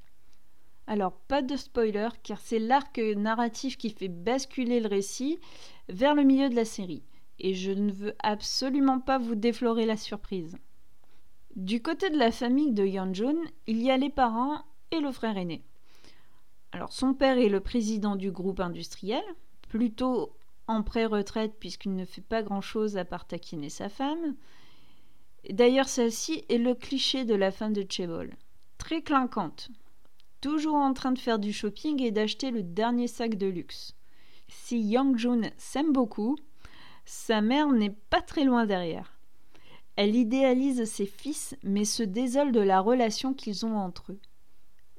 Alors, 0.87 1.13
pas 1.13 1.41
de 1.41 1.55
spoiler, 1.55 2.09
car 2.23 2.39
c'est 2.39 2.59
l'arc 2.59 2.97
narratif 2.99 3.77
qui 3.77 3.89
fait 3.89 4.07
basculer 4.07 4.79
le 4.79 4.87
récit 4.87 5.39
vers 5.89 6.13
le 6.13 6.23
milieu 6.23 6.49
de 6.49 6.55
la 6.55 6.65
série. 6.65 7.03
Et 7.39 7.53
je 7.53 7.71
ne 7.71 7.91
veux 7.91 8.15
absolument 8.19 8.99
pas 8.99 9.17
vous 9.17 9.35
déflorer 9.35 9.85
la 9.85 9.97
surprise. 9.97 10.57
Du 11.55 11.81
côté 11.81 12.09
de 12.09 12.17
la 12.17 12.31
famille 12.31 12.71
de 12.71 12.85
Yeonjun, 12.85 13.37
il 13.67 13.81
y 13.81 13.89
a 13.89 13.97
les 13.97 14.09
parents 14.09 14.63
et 14.91 14.99
le 14.99 15.11
frère 15.11 15.37
aîné. 15.37 15.63
Alors, 16.71 16.93
son 16.93 17.13
père 17.13 17.37
est 17.37 17.49
le 17.49 17.61
président 17.61 18.15
du 18.15 18.31
groupe 18.31 18.59
industriel, 18.59 19.23
plutôt 19.69 20.35
en 20.67 20.83
pré-retraite 20.83 21.55
puisqu'il 21.59 21.95
ne 21.95 22.05
fait 22.05 22.21
pas 22.21 22.43
grand-chose 22.43 22.97
à 22.97 23.05
part 23.05 23.25
taquiner 23.25 23.69
sa 23.69 23.89
femme. 23.89 24.35
D'ailleurs, 25.49 25.87
celle-ci 25.87 26.43
est 26.49 26.57
le 26.57 26.73
cliché 26.73 27.23
de 27.23 27.35
la 27.35 27.51
femme 27.51 27.73
de 27.73 27.85
Chebol. 27.87 28.35
Très 28.77 29.01
clinquante, 29.01 29.69
toujours 30.45 30.75
en 30.75 30.93
train 30.93 31.11
de 31.11 31.17
faire 31.17 31.39
du 31.39 31.51
shopping 31.51 32.03
et 32.03 32.11
d'acheter 32.11 32.51
le 32.51 32.61
dernier 32.61 33.07
sac 33.07 33.33
de 33.33 33.47
luxe. 33.47 33.95
Si 34.47 34.79
Yang 34.79 35.17
Jun 35.17 35.41
s'aime 35.57 35.91
beaucoup, 35.91 36.35
sa 37.03 37.41
mère 37.41 37.71
n'est 37.71 37.95
pas 38.11 38.21
très 38.21 38.43
loin 38.43 38.67
derrière. 38.67 39.17
Elle 39.95 40.15
idéalise 40.15 40.85
ses 40.85 41.07
fils 41.07 41.55
mais 41.63 41.83
se 41.83 42.03
désole 42.03 42.51
de 42.51 42.59
la 42.59 42.79
relation 42.79 43.33
qu'ils 43.33 43.65
ont 43.65 43.75
entre 43.75 44.11
eux. 44.11 44.19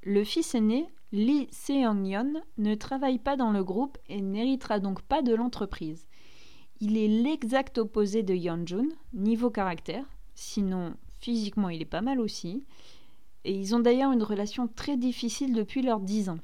Le 0.03 0.25
fils 0.25 0.57
aîné, 0.57 0.89
Lee 1.13 1.47
Seong-yeon, 1.53 2.43
ne 2.59 2.75
travaille 2.75 3.21
pas 3.21 3.37
dans 3.37 3.53
le 3.53 3.63
groupe 3.63 3.99
et 4.09 4.21
n'héritera 4.23 4.81
donc 4.81 5.03
pas 5.03 5.23
de 5.23 5.33
l'entreprise. 5.33 6.09
Il 6.81 6.97
est 6.97 7.23
l'exact 7.23 7.79
opposé 7.79 8.25
de 8.25 8.35
Jun, 8.35 8.89
niveau 9.13 9.51
caractère, 9.51 10.07
sinon 10.35 10.95
physiquement 11.21 11.69
il 11.69 11.83
est 11.83 11.85
pas 11.85 12.03
mal 12.03 12.19
aussi, 12.19 12.65
et 13.47 13.53
ils 13.53 13.77
ont 13.77 13.81
d'ailleurs 13.81 14.11
une 14.11 14.25
relation 14.25 14.67
très 14.67 14.97
difficile 14.97 15.55
depuis 15.55 15.81
leurs 15.81 16.01
dix 16.01 16.29
ans. 16.29 16.41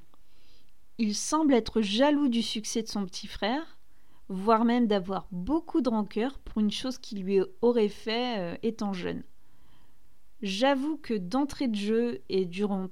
Il 0.98 1.16
semble 1.16 1.52
être 1.52 1.82
jaloux 1.82 2.28
du 2.28 2.42
succès 2.42 2.80
de 2.82 2.88
son 2.88 3.04
petit 3.04 3.26
frère, 3.26 3.76
voire 4.28 4.64
même 4.64 4.86
d'avoir 4.86 5.26
beaucoup 5.32 5.80
de 5.80 5.88
rancœur 5.88 6.38
pour 6.38 6.60
une 6.60 6.70
chose 6.70 6.98
qu'il 6.98 7.24
lui 7.24 7.40
aurait 7.60 7.88
fait 7.88 8.38
euh, 8.38 8.56
étant 8.62 8.92
jeune. 8.92 9.24
J'avoue 10.42 10.96
que 10.96 11.14
d'entrée 11.14 11.66
de 11.66 11.74
jeu 11.74 12.20
et 12.28 12.44
durant 12.44 12.88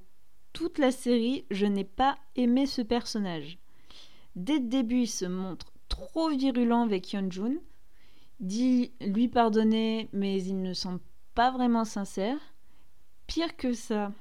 toute 0.51 0.77
la 0.77 0.91
série, 0.91 1.45
je 1.49 1.65
n'ai 1.65 1.85
pas 1.85 2.17
aimé 2.35 2.65
ce 2.65 2.81
personnage. 2.81 3.59
Dès 4.35 4.59
le 4.59 4.67
début, 4.67 5.03
il 5.03 5.07
se 5.07 5.25
montre 5.25 5.71
trop 5.87 6.29
virulent 6.29 6.83
avec 6.83 7.13
Yeonjun, 7.13 7.55
dit 8.41 8.91
lui 8.99 9.29
pardonner, 9.29 10.09
mais 10.11 10.43
il 10.43 10.61
ne 10.61 10.73
semble 10.73 10.99
pas 11.33 11.51
vraiment 11.51 11.85
sincère. 11.85 12.50
Pire 13.33 13.55
que 13.55 13.71
ça, 13.71 14.11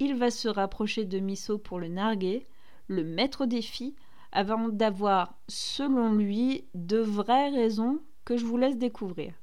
il 0.00 0.16
va 0.16 0.28
se 0.28 0.48
rapprocher 0.48 1.04
de 1.04 1.20
Miso 1.20 1.56
pour 1.56 1.78
le 1.78 1.86
narguer, 1.86 2.48
le 2.88 3.04
mettre 3.04 3.42
au 3.42 3.46
défi, 3.46 3.94
avant 4.32 4.68
d'avoir, 4.70 5.38
selon 5.46 6.12
lui, 6.12 6.64
de 6.74 6.98
vraies 6.98 7.50
raisons 7.50 8.00
que 8.24 8.36
je 8.36 8.44
vous 8.44 8.56
laisse 8.56 8.76
découvrir. 8.76 9.34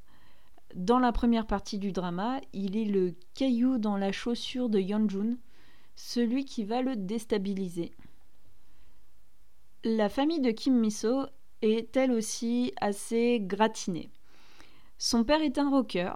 Dans 0.75 0.99
la 0.99 1.13
première 1.13 1.47
partie 1.47 1.77
du 1.77 1.93
drama, 1.93 2.41
il 2.51 2.75
est 2.75 2.83
le 2.83 3.15
caillou 3.33 3.77
dans 3.77 3.95
la 3.95 4.11
chaussure 4.11 4.67
de 4.67 4.79
Yeonjun, 4.79 5.37
celui 5.95 6.43
qui 6.43 6.65
va 6.65 6.81
le 6.81 6.97
déstabiliser. 6.97 7.93
La 9.85 10.09
famille 10.09 10.41
de 10.41 10.51
Kim 10.51 10.77
Miso 10.77 11.27
est 11.61 11.95
elle 11.95 12.11
aussi 12.11 12.73
assez 12.81 13.39
gratinée. 13.39 14.09
Son 14.97 15.23
père 15.23 15.41
est 15.41 15.59
un 15.59 15.69
rocker, 15.69 16.11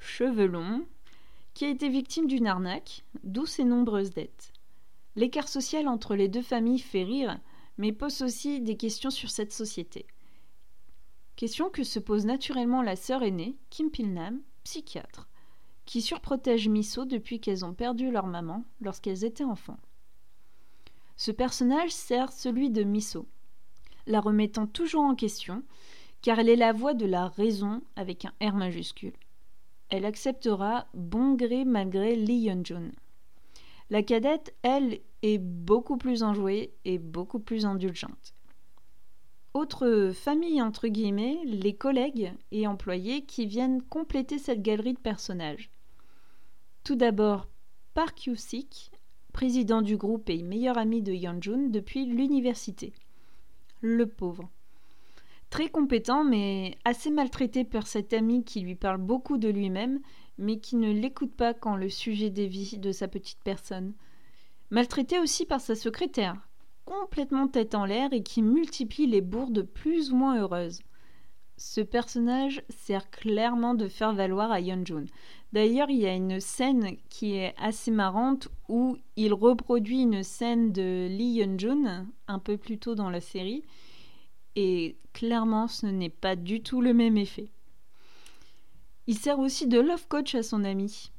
cheveux 0.00 0.46
longs, 0.46 0.84
qui 1.58 1.64
a 1.64 1.70
été 1.70 1.88
victime 1.88 2.28
d'une 2.28 2.46
arnaque, 2.46 3.02
d'où 3.24 3.44
ses 3.44 3.64
nombreuses 3.64 4.12
dettes. 4.12 4.52
L'écart 5.16 5.48
social 5.48 5.88
entre 5.88 6.14
les 6.14 6.28
deux 6.28 6.40
familles 6.40 6.78
fait 6.78 7.02
rire, 7.02 7.36
mais 7.78 7.90
pose 7.90 8.22
aussi 8.22 8.60
des 8.60 8.76
questions 8.76 9.10
sur 9.10 9.28
cette 9.28 9.52
société. 9.52 10.06
Question 11.34 11.68
que 11.68 11.82
se 11.82 11.98
pose 11.98 12.26
naturellement 12.26 12.80
la 12.80 12.94
sœur 12.94 13.24
aînée, 13.24 13.56
Kim 13.70 13.90
Pilnam, 13.90 14.40
psychiatre, 14.62 15.26
qui 15.84 16.00
surprotège 16.00 16.68
Miso 16.68 17.06
depuis 17.06 17.40
qu'elles 17.40 17.64
ont 17.64 17.74
perdu 17.74 18.12
leur 18.12 18.28
maman 18.28 18.62
lorsqu'elles 18.80 19.24
étaient 19.24 19.42
enfants. 19.42 19.80
Ce 21.16 21.32
personnage 21.32 21.90
sert 21.90 22.30
celui 22.30 22.70
de 22.70 22.84
Miso, 22.84 23.26
la 24.06 24.20
remettant 24.20 24.68
toujours 24.68 25.02
en 25.02 25.16
question, 25.16 25.64
car 26.22 26.38
elle 26.38 26.50
est 26.50 26.54
la 26.54 26.72
voix 26.72 26.94
de 26.94 27.06
la 27.06 27.26
raison 27.26 27.82
avec 27.96 28.26
un 28.26 28.32
R 28.40 28.54
majuscule. 28.54 29.14
Elle 29.90 30.04
acceptera 30.04 30.86
bon 30.94 31.34
gré 31.34 31.64
malgré 31.64 32.14
Lee 32.14 32.40
Yeon-jun. 32.40 32.90
La 33.90 34.02
cadette, 34.02 34.54
elle, 34.62 35.00
est 35.22 35.38
beaucoup 35.38 35.96
plus 35.96 36.22
enjouée 36.22 36.74
et 36.84 36.98
beaucoup 36.98 37.40
plus 37.40 37.64
indulgente. 37.64 38.34
Autre 39.54 40.12
famille 40.14 40.60
entre 40.60 40.88
guillemets, 40.88 41.38
les 41.44 41.74
collègues 41.74 42.32
et 42.52 42.66
employés 42.66 43.24
qui 43.24 43.46
viennent 43.46 43.82
compléter 43.82 44.38
cette 44.38 44.62
galerie 44.62 44.92
de 44.92 45.00
personnages. 45.00 45.70
Tout 46.84 46.96
d'abord, 46.96 47.48
Park 47.94 48.26
Yoo-sik, 48.26 48.92
président 49.32 49.82
du 49.82 49.96
groupe 49.96 50.28
et 50.30 50.42
meilleur 50.42 50.78
ami 50.78 51.02
de 51.02 51.12
Yeonjun 51.12 51.68
depuis 51.70 52.04
l'université. 52.04 52.92
Le 53.80 54.06
pauvre. 54.06 54.48
Très 55.50 55.68
compétent, 55.68 56.24
mais 56.24 56.76
assez 56.84 57.10
maltraité 57.10 57.64
par 57.64 57.86
cet 57.86 58.12
ami 58.12 58.44
qui 58.44 58.60
lui 58.60 58.74
parle 58.74 58.98
beaucoup 58.98 59.38
de 59.38 59.48
lui-même, 59.48 60.00
mais 60.36 60.58
qui 60.58 60.76
ne 60.76 60.92
l'écoute 60.92 61.34
pas 61.34 61.54
quand 61.54 61.76
le 61.76 61.88
sujet 61.88 62.30
dévie 62.30 62.78
de 62.78 62.92
sa 62.92 63.08
petite 63.08 63.40
personne. 63.42 63.94
Maltraité 64.70 65.18
aussi 65.18 65.46
par 65.46 65.60
sa 65.60 65.74
secrétaire, 65.74 66.36
complètement 66.84 67.48
tête 67.48 67.74
en 67.74 67.86
l'air 67.86 68.12
et 68.12 68.22
qui 68.22 68.42
multiplie 68.42 69.06
les 69.06 69.22
bourdes 69.22 69.62
plus 69.62 70.12
ou 70.12 70.16
moins 70.16 70.38
heureuses. 70.38 70.80
Ce 71.56 71.80
personnage 71.80 72.62
sert 72.68 73.10
clairement 73.10 73.74
de 73.74 73.88
faire 73.88 74.14
valoir 74.14 74.52
à 74.52 74.60
Yeonjun. 74.60 75.06
D'ailleurs, 75.52 75.90
il 75.90 75.98
y 75.98 76.06
a 76.06 76.14
une 76.14 76.38
scène 76.38 76.96
qui 77.08 77.34
est 77.34 77.54
assez 77.56 77.90
marrante 77.90 78.48
où 78.68 78.96
il 79.16 79.32
reproduit 79.32 80.02
une 80.02 80.22
scène 80.22 80.70
de 80.72 81.08
Lee 81.10 81.38
Yeon-jun 81.38 82.06
un 82.28 82.38
peu 82.38 82.58
plus 82.58 82.78
tôt 82.78 82.94
dans 82.94 83.10
la 83.10 83.20
série 83.20 83.64
et 84.60 84.96
clairement 85.12 85.68
ce 85.68 85.86
n'est 85.86 86.08
pas 86.08 86.34
du 86.34 86.60
tout 86.60 86.80
le 86.80 86.92
même 86.92 87.16
effet. 87.16 87.52
Il 89.06 89.16
sert 89.16 89.38
aussi 89.38 89.68
de 89.68 89.78
love 89.78 90.08
coach 90.08 90.34
à 90.34 90.42
son 90.42 90.64
ami 90.64 91.12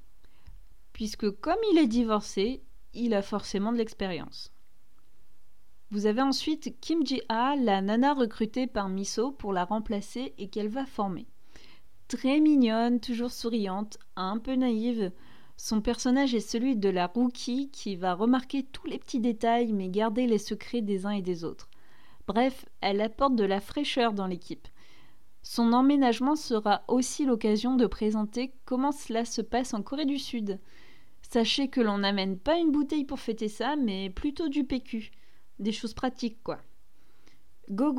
puisque 0.92 1.30
comme 1.40 1.60
il 1.72 1.78
est 1.78 1.88
divorcé, 1.88 2.62
il 2.94 3.14
a 3.14 3.22
forcément 3.22 3.72
de 3.72 3.78
l'expérience. 3.78 4.52
Vous 5.90 6.06
avez 6.06 6.22
ensuite 6.22 6.78
Kim 6.82 7.06
Ji-ha, 7.06 7.56
la 7.56 7.82
nana 7.82 8.14
recrutée 8.14 8.68
par 8.68 8.90
Miso 8.90 9.32
pour 9.32 9.54
la 9.54 9.64
remplacer 9.64 10.34
et 10.38 10.50
qu'elle 10.50 10.68
va 10.68 10.86
former. 10.86 11.26
Très 12.10 12.42
mignonne, 12.42 13.00
toujours 13.00 13.32
souriante, 13.32 13.98
un 14.18 14.38
peu 14.38 14.56
naïve, 14.56 15.14
son 15.56 15.80
personnage 15.80 16.36
est 16.36 16.42
celui 16.42 16.76
de 16.76 16.90
la 16.90 17.08
rookie 17.08 17.70
qui 17.70 17.96
va 17.96 18.16
remarquer 18.16 18.64
tous 18.64 18.88
les 18.88 19.00
petits 19.00 19.22
détails 19.22 19.72
mais 19.72 19.88
garder 19.88 20.28
les 20.28 20.38
secrets 20.38 20.82
des 20.82 21.06
uns 21.06 21.12
et 21.12 21.22
des 21.22 21.46
autres. 21.46 21.69
Bref, 22.30 22.66
elle 22.82 23.02
apporte 23.02 23.36
de 23.36 23.44
la 23.44 23.60
fraîcheur 23.60 24.14
dans 24.14 24.28
l'équipe. 24.28 24.68
Son 25.42 25.74
emménagement 25.74 26.36
sera 26.36 26.84
aussi 26.88 27.26
l'occasion 27.26 27.76
de 27.76 27.88
présenter 27.88 28.54
comment 28.66 28.92
cela 28.92 29.26
se 29.26 29.42
passe 29.42 29.74
en 29.74 29.82
Corée 29.82 30.06
du 30.06 30.20
Sud. 30.20 30.60
Sachez 31.24 31.70
que 31.70 31.82
l'on 31.82 31.98
n'amène 31.98 32.38
pas 32.38 32.60
une 32.60 32.72
bouteille 32.72 33.04
pour 33.04 33.20
fêter 33.20 33.48
ça, 33.48 33.76
mais 33.76 34.12
plutôt 34.12 34.48
du 34.48 34.64
PQ 34.64 35.10
des 35.58 35.72
choses 35.72 35.96
pratiques, 35.96 36.38
quoi. 36.44 36.60
Go 37.72 37.92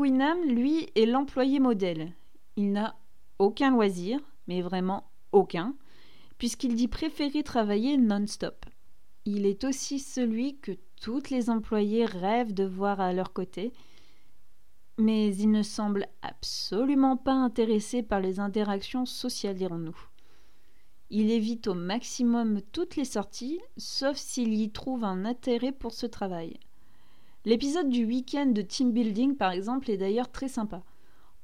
lui, 0.44 0.88
est 0.94 1.06
l'employé 1.06 1.58
modèle. 1.58 2.12
Il 2.54 2.70
n'a 2.70 2.94
aucun 3.40 3.72
loisir, 3.72 4.20
mais 4.46 4.62
vraiment 4.62 5.10
aucun, 5.32 5.74
puisqu'il 6.38 6.76
dit 6.76 6.86
préférer 6.86 7.42
travailler 7.42 7.96
non-stop. 7.96 8.64
Il 9.24 9.44
est 9.44 9.64
aussi 9.64 9.98
celui 9.98 10.56
que 10.58 10.78
toutes 11.00 11.30
les 11.30 11.50
employés 11.50 12.04
rêvent 12.04 12.54
de 12.54 12.64
voir 12.64 13.00
à 13.00 13.12
leur 13.12 13.32
côté, 13.32 13.72
mais 15.00 15.34
il 15.34 15.50
ne 15.50 15.62
semble 15.62 16.06
absolument 16.22 17.16
pas 17.16 17.32
intéressé 17.32 18.02
par 18.02 18.20
les 18.20 18.38
interactions 18.38 19.06
sociales, 19.06 19.56
dirons-nous. 19.56 19.96
Il 21.10 21.30
évite 21.30 21.66
au 21.66 21.74
maximum 21.74 22.60
toutes 22.72 22.96
les 22.96 23.04
sorties, 23.04 23.60
sauf 23.76 24.16
s'il 24.16 24.54
y 24.54 24.70
trouve 24.70 25.04
un 25.04 25.24
intérêt 25.24 25.72
pour 25.72 25.92
ce 25.92 26.06
travail. 26.06 26.60
L'épisode 27.44 27.88
du 27.88 28.04
week-end 28.04 28.46
de 28.46 28.62
team 28.62 28.92
building, 28.92 29.36
par 29.36 29.50
exemple, 29.50 29.90
est 29.90 29.96
d'ailleurs 29.96 30.30
très 30.30 30.48
sympa. 30.48 30.82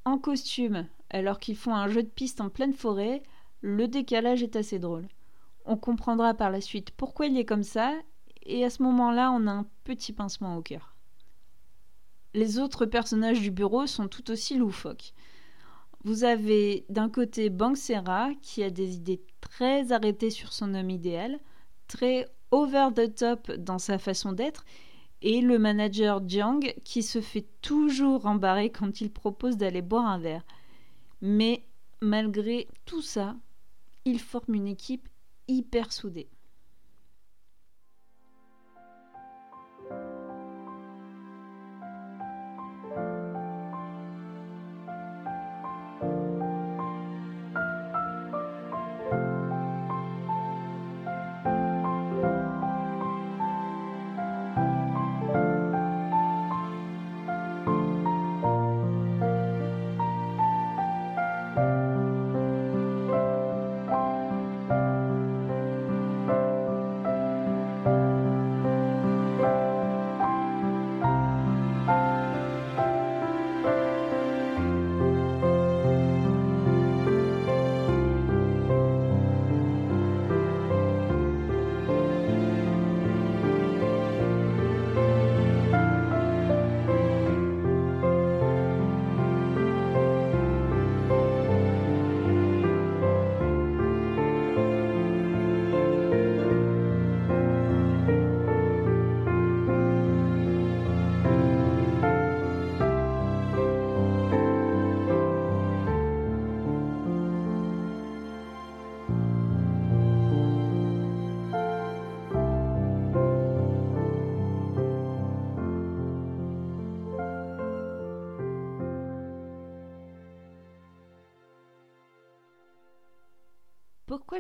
En 0.05 0.19
costume, 0.19 0.87
alors 1.11 1.41
qu'ils 1.41 1.57
font 1.57 1.75
un 1.75 1.89
jeu 1.89 2.03
de 2.03 2.09
piste 2.09 2.41
en 2.41 2.51
pleine 2.51 2.75
forêt, 2.75 3.23
le 3.61 3.89
décalage 3.89 4.43
est 4.43 4.57
assez 4.57 4.79
drôle. 4.79 5.09
On 5.65 5.77
comprendra 5.77 6.35
par 6.35 6.51
la 6.51 6.61
suite 6.61 6.91
pourquoi 6.93 7.27
il 7.27 7.37
est 7.39 7.45
comme 7.45 7.65
ça, 7.65 7.95
et 8.45 8.65
à 8.65 8.71
ce 8.71 8.83
moment-là, 8.83 9.33
on 9.33 9.47
a 9.47 9.53
un 9.53 9.67
petit 9.85 10.13
pincement 10.13 10.57
au 10.57 10.63
cœur. 10.63 10.96
Les 12.37 12.59
autres 12.59 12.85
personnages 12.85 13.41
du 13.41 13.51
bureau 13.51 13.87
sont 13.87 14.09
tout 14.09 14.31
aussi 14.31 14.59
loufoques. 14.59 15.15
Vous 16.05 16.23
avez 16.23 16.85
d'un 16.91 17.09
côté 17.09 17.49
Banksera, 17.49 18.29
qui 18.43 18.63
a 18.63 18.69
des 18.69 18.95
idées 18.95 19.23
très 19.41 19.91
arrêtées 19.91 20.29
sur 20.29 20.53
son 20.53 20.75
homme 20.75 20.91
idéal, 20.91 21.41
très 21.89 22.29
over 22.51 22.89
the 22.95 23.15
top 23.15 23.51
dans 23.53 23.79
sa 23.79 23.97
façon 23.97 24.33
d'être, 24.33 24.67
et 25.23 25.41
le 25.41 25.59
manager 25.59 26.21
Jiang 26.29 26.61
qui 26.85 27.03
se 27.03 27.23
fait 27.23 27.47
toujours 27.63 28.27
embarrer 28.27 28.69
quand 28.69 29.01
il 29.01 29.11
propose 29.11 29.57
d'aller 29.57 29.81
boire 29.81 30.05
un 30.05 30.19
verre. 30.19 30.45
Mais 31.23 31.65
malgré 32.03 32.69
tout 32.85 33.01
ça, 33.01 33.35
ils 34.05 34.21
forment 34.21 34.57
une 34.57 34.69
équipe 34.69 35.09
hyper 35.49 35.91
soudée. 35.91 36.29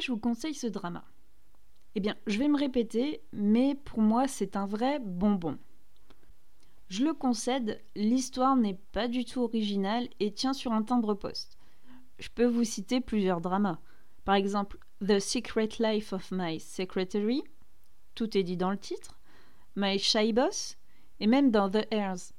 Je 0.00 0.12
vous 0.12 0.18
conseille 0.18 0.54
ce 0.54 0.66
drama? 0.66 1.04
Eh 1.94 2.00
bien, 2.00 2.14
je 2.26 2.38
vais 2.38 2.48
me 2.48 2.58
répéter, 2.58 3.22
mais 3.32 3.74
pour 3.74 4.00
moi, 4.00 4.28
c'est 4.28 4.56
un 4.56 4.66
vrai 4.66 4.98
bonbon. 4.98 5.58
Je 6.88 7.04
le 7.04 7.14
concède, 7.14 7.82
l'histoire 7.96 8.54
n'est 8.54 8.78
pas 8.92 9.08
du 9.08 9.24
tout 9.24 9.40
originale 9.40 10.08
et 10.20 10.32
tient 10.32 10.52
sur 10.52 10.72
un 10.72 10.82
timbre-poste. 10.82 11.58
Je 12.18 12.28
peux 12.28 12.46
vous 12.46 12.64
citer 12.64 13.00
plusieurs 13.00 13.40
dramas. 13.40 13.78
Par 14.24 14.34
exemple, 14.34 14.78
The 15.06 15.18
Secret 15.18 15.68
Life 15.80 16.12
of 16.12 16.30
My 16.30 16.60
Secretary, 16.60 17.42
tout 18.14 18.36
est 18.36 18.42
dit 18.42 18.56
dans 18.56 18.70
le 18.70 18.78
titre, 18.78 19.18
My 19.74 19.98
Shy 19.98 20.32
Boss, 20.32 20.78
et 21.20 21.26
même 21.26 21.50
dans 21.50 21.70
The 21.70 21.86
Heirs. 21.90 22.32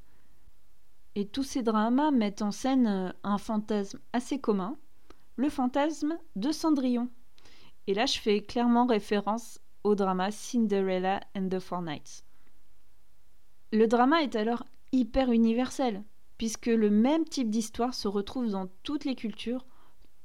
Et 1.16 1.28
tous 1.28 1.44
ces 1.44 1.64
dramas 1.64 2.12
mettent 2.12 2.42
en 2.42 2.52
scène 2.52 2.88
euh, 2.88 3.12
un 3.24 3.38
fantasme 3.38 4.00
assez 4.14 4.40
commun, 4.40 4.78
le 5.36 5.50
fantasme 5.50 6.18
de 6.36 6.52
Cendrillon. 6.52 7.10
Et 7.88 7.94
là, 7.94 8.06
je 8.06 8.20
fais 8.20 8.42
clairement 8.42 8.86
référence 8.86 9.60
au 9.84 9.96
drama 9.96 10.30
Cinderella 10.32 11.22
and 11.36 11.48
the 11.50 11.60
Four 11.60 11.82
Knights. 11.82 12.24
Le 13.72 13.88
drama 13.88 14.22
est 14.22 14.36
alors 14.36 14.64
hyper 14.92 15.32
universel, 15.32 16.04
puisque 16.38 16.68
le 16.68 16.90
même 16.90 17.26
type 17.26 17.50
d'histoire 17.50 17.94
se 17.94 18.08
retrouve 18.08 18.50
dans 18.50 18.68
toutes 18.84 19.06
les 19.06 19.16
cultures, 19.16 19.66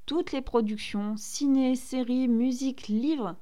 toutes 0.07 0.33
les 0.33 0.43
productions, 0.43 1.17
ciné, 1.17 1.77
séries, 1.77 2.29
musique, 2.29 2.89
livres. 2.89 3.37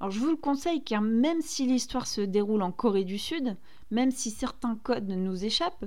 Alors 0.00 0.10
je 0.10 0.20
vous 0.20 0.30
le 0.30 0.36
conseille 0.36 0.82
car 0.82 1.00
même 1.00 1.40
si 1.40 1.66
l'histoire 1.66 2.06
se 2.06 2.20
déroule 2.20 2.62
en 2.62 2.72
Corée 2.72 3.04
du 3.04 3.18
Sud, 3.18 3.56
même 3.90 4.10
si 4.10 4.30
certains 4.30 4.76
codes 4.76 5.08
nous 5.08 5.44
échappent, 5.44 5.86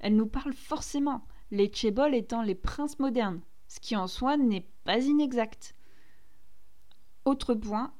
elle 0.00 0.16
nous 0.16 0.26
parle 0.26 0.52
forcément, 0.52 1.24
les 1.50 1.72
Chebol 1.72 2.14
étant 2.14 2.42
les 2.42 2.54
princes 2.54 2.98
modernes, 2.98 3.40
ce 3.68 3.80
qui 3.80 3.96
en 3.96 4.06
soi 4.06 4.36
n'est 4.36 4.66
pas 4.84 4.98
inexact. 4.98 5.74
Autre 7.28 7.52
point, 7.52 7.92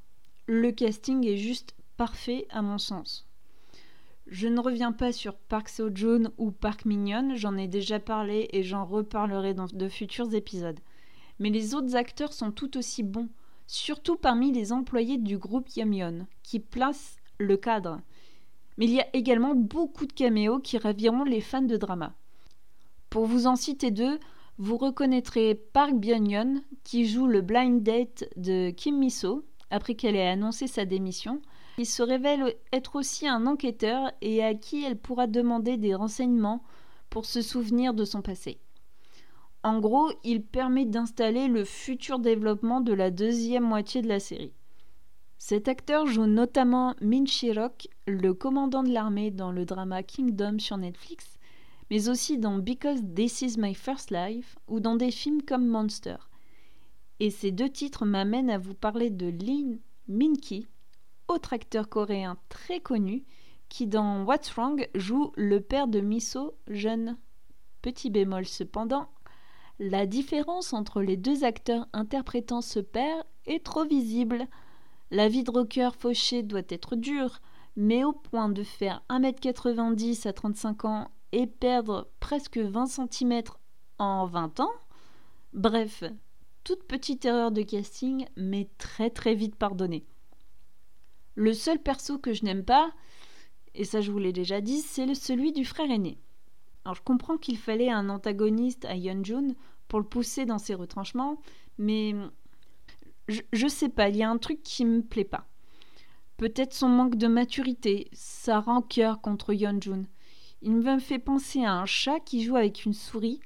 le 0.46 0.72
casting 0.72 1.26
est 1.26 1.36
juste 1.36 1.74
parfait 1.98 2.46
à 2.48 2.62
mon 2.62 2.78
sens. 2.78 3.28
Je 4.26 4.48
ne 4.48 4.58
reviens 4.58 4.90
pas 4.90 5.12
sur 5.12 5.34
Park 5.34 5.68
Seo-joon 5.68 6.32
ou 6.38 6.50
Park 6.50 6.86
Min-yeon, 6.86 7.34
j'en 7.34 7.58
ai 7.58 7.68
déjà 7.68 8.00
parlé 8.00 8.48
et 8.54 8.62
j'en 8.62 8.86
reparlerai 8.86 9.52
dans 9.52 9.66
de 9.66 9.88
futurs 9.90 10.32
épisodes. 10.32 10.80
Mais 11.40 11.50
les 11.50 11.74
autres 11.74 11.94
acteurs 11.94 12.32
sont 12.32 12.52
tout 12.52 12.78
aussi 12.78 13.02
bons, 13.02 13.28
surtout 13.66 14.16
parmi 14.16 14.50
les 14.50 14.72
employés 14.72 15.18
du 15.18 15.36
groupe 15.36 15.68
Yamyeon, 15.76 16.26
qui 16.42 16.58
placent 16.58 17.18
le 17.36 17.58
cadre. 17.58 18.00
Mais 18.78 18.86
il 18.86 18.92
y 18.92 19.00
a 19.02 19.14
également 19.14 19.54
beaucoup 19.54 20.06
de 20.06 20.12
caméos 20.14 20.58
qui 20.58 20.78
raviront 20.78 21.24
les 21.24 21.42
fans 21.42 21.60
de 21.60 21.76
drama. 21.76 22.14
Pour 23.10 23.26
vous 23.26 23.46
en 23.46 23.56
citer 23.56 23.90
deux, 23.90 24.18
vous 24.58 24.76
reconnaîtrez 24.76 25.54
Park 25.54 25.94
Byung-yeon, 25.94 26.62
qui 26.84 27.06
joue 27.06 27.26
le 27.26 27.40
blind 27.40 27.82
date 27.82 28.24
de 28.36 28.70
Kim 28.70 28.98
Miso, 28.98 29.44
après 29.70 29.94
qu'elle 29.94 30.16
ait 30.16 30.28
annoncé 30.28 30.66
sa 30.66 30.84
démission, 30.84 31.40
il 31.78 31.86
se 31.86 32.02
révèle 32.02 32.54
être 32.72 32.96
aussi 32.96 33.28
un 33.28 33.46
enquêteur 33.46 34.10
et 34.20 34.42
à 34.42 34.54
qui 34.54 34.84
elle 34.84 34.98
pourra 34.98 35.28
demander 35.28 35.76
des 35.76 35.94
renseignements 35.94 36.64
pour 37.08 37.24
se 37.24 37.40
souvenir 37.40 37.94
de 37.94 38.04
son 38.04 38.20
passé. 38.20 38.58
En 39.62 39.78
gros, 39.78 40.10
il 40.24 40.42
permet 40.42 40.86
d'installer 40.86 41.46
le 41.46 41.64
futur 41.64 42.18
développement 42.18 42.80
de 42.80 42.92
la 42.92 43.10
deuxième 43.10 43.64
moitié 43.64 44.02
de 44.02 44.08
la 44.08 44.20
série. 44.20 44.52
Cet 45.38 45.68
acteur 45.68 46.06
joue 46.06 46.26
notamment 46.26 46.94
Min 47.00 47.26
Shirok, 47.26 47.88
le 48.08 48.34
commandant 48.34 48.82
de 48.82 48.92
l'armée 48.92 49.30
dans 49.30 49.52
le 49.52 49.64
drama 49.64 50.02
Kingdom 50.02 50.58
sur 50.58 50.76
Netflix, 50.78 51.37
mais 51.90 52.08
aussi 52.08 52.38
dans 52.38 52.58
Because 52.58 53.00
This 53.14 53.42
Is 53.42 53.54
My 53.58 53.74
First 53.74 54.10
Life 54.10 54.58
ou 54.66 54.80
dans 54.80 54.96
des 54.96 55.10
films 55.10 55.42
comme 55.42 55.66
Monster. 55.66 56.16
Et 57.20 57.30
ces 57.30 57.50
deux 57.50 57.68
titres 57.68 58.04
m'amènent 58.04 58.50
à 58.50 58.58
vous 58.58 58.74
parler 58.74 59.10
de 59.10 59.26
Lin 59.26 59.78
Minki, 60.06 60.66
autre 61.26 61.52
acteur 61.52 61.88
coréen 61.88 62.36
très 62.48 62.80
connu, 62.80 63.24
qui 63.68 63.86
dans 63.86 64.24
What's 64.24 64.50
Wrong 64.50 64.88
joue 64.94 65.32
le 65.36 65.60
père 65.60 65.88
de 65.88 66.00
Miso 66.00 66.54
jeune. 66.68 67.16
Petit 67.82 68.10
bémol 68.10 68.46
cependant, 68.46 69.08
la 69.78 70.06
différence 70.06 70.72
entre 70.72 71.02
les 71.02 71.16
deux 71.16 71.44
acteurs 71.44 71.86
interprétant 71.92 72.60
ce 72.60 72.80
père 72.80 73.24
est 73.46 73.64
trop 73.64 73.84
visible. 73.84 74.46
La 75.10 75.28
vie 75.28 75.44
de 75.44 75.50
rocker 75.50 75.90
fauché 75.96 76.42
doit 76.42 76.62
être 76.68 76.96
dure, 76.96 77.40
mais 77.76 78.04
au 78.04 78.12
point 78.12 78.48
de 78.48 78.62
faire 78.62 79.02
1m90 79.08 80.26
à 80.26 80.32
35 80.32 80.84
ans 80.84 81.10
et 81.32 81.46
perdre 81.46 82.08
presque 82.20 82.58
20 82.58 82.86
cm 82.86 83.42
en 83.98 84.26
20 84.26 84.60
ans 84.60 84.72
Bref, 85.52 86.04
toute 86.64 86.84
petite 86.84 87.24
erreur 87.24 87.50
de 87.50 87.62
casting, 87.62 88.26
mais 88.36 88.68
très 88.78 89.10
très 89.10 89.34
vite 89.34 89.56
pardonnée. 89.56 90.04
Le 91.34 91.54
seul 91.54 91.78
perso 91.78 92.18
que 92.18 92.32
je 92.32 92.44
n'aime 92.44 92.64
pas, 92.64 92.92
et 93.74 93.84
ça 93.84 94.00
je 94.00 94.10
vous 94.10 94.18
l'ai 94.18 94.32
déjà 94.32 94.60
dit, 94.60 94.80
c'est 94.80 95.14
celui 95.14 95.52
du 95.52 95.64
frère 95.64 95.90
aîné. 95.90 96.18
Alors 96.84 96.94
je 96.94 97.02
comprends 97.02 97.38
qu'il 97.38 97.58
fallait 97.58 97.90
un 97.90 98.08
antagoniste 98.08 98.84
à 98.84 98.96
Yeonjun 98.96 99.54
pour 99.88 100.00
le 100.00 100.06
pousser 100.06 100.46
dans 100.46 100.58
ses 100.58 100.74
retranchements, 100.74 101.40
mais 101.78 102.14
je, 103.28 103.68
sais 103.68 103.88
pas, 103.88 104.08
il 104.08 104.16
y 104.16 104.22
a 104.22 104.30
un 104.30 104.38
truc 104.38 104.62
qui 104.62 104.84
me 104.84 105.02
plaît 105.02 105.24
pas. 105.24 105.48
Peut-être 106.36 106.72
son 106.72 106.88
manque 106.88 107.16
de 107.16 107.26
maturité, 107.26 108.08
sa 108.12 108.60
rancœur 108.60 109.20
contre 109.20 109.52
Yeonjun. 109.52 110.04
Il 110.62 110.72
me 110.72 110.98
fait 110.98 111.18
penser 111.18 111.64
à 111.64 111.74
un 111.74 111.86
chat 111.86 112.20
qui 112.20 112.42
joue 112.42 112.56
avec 112.56 112.84
une 112.84 112.94
souris, 112.94 113.40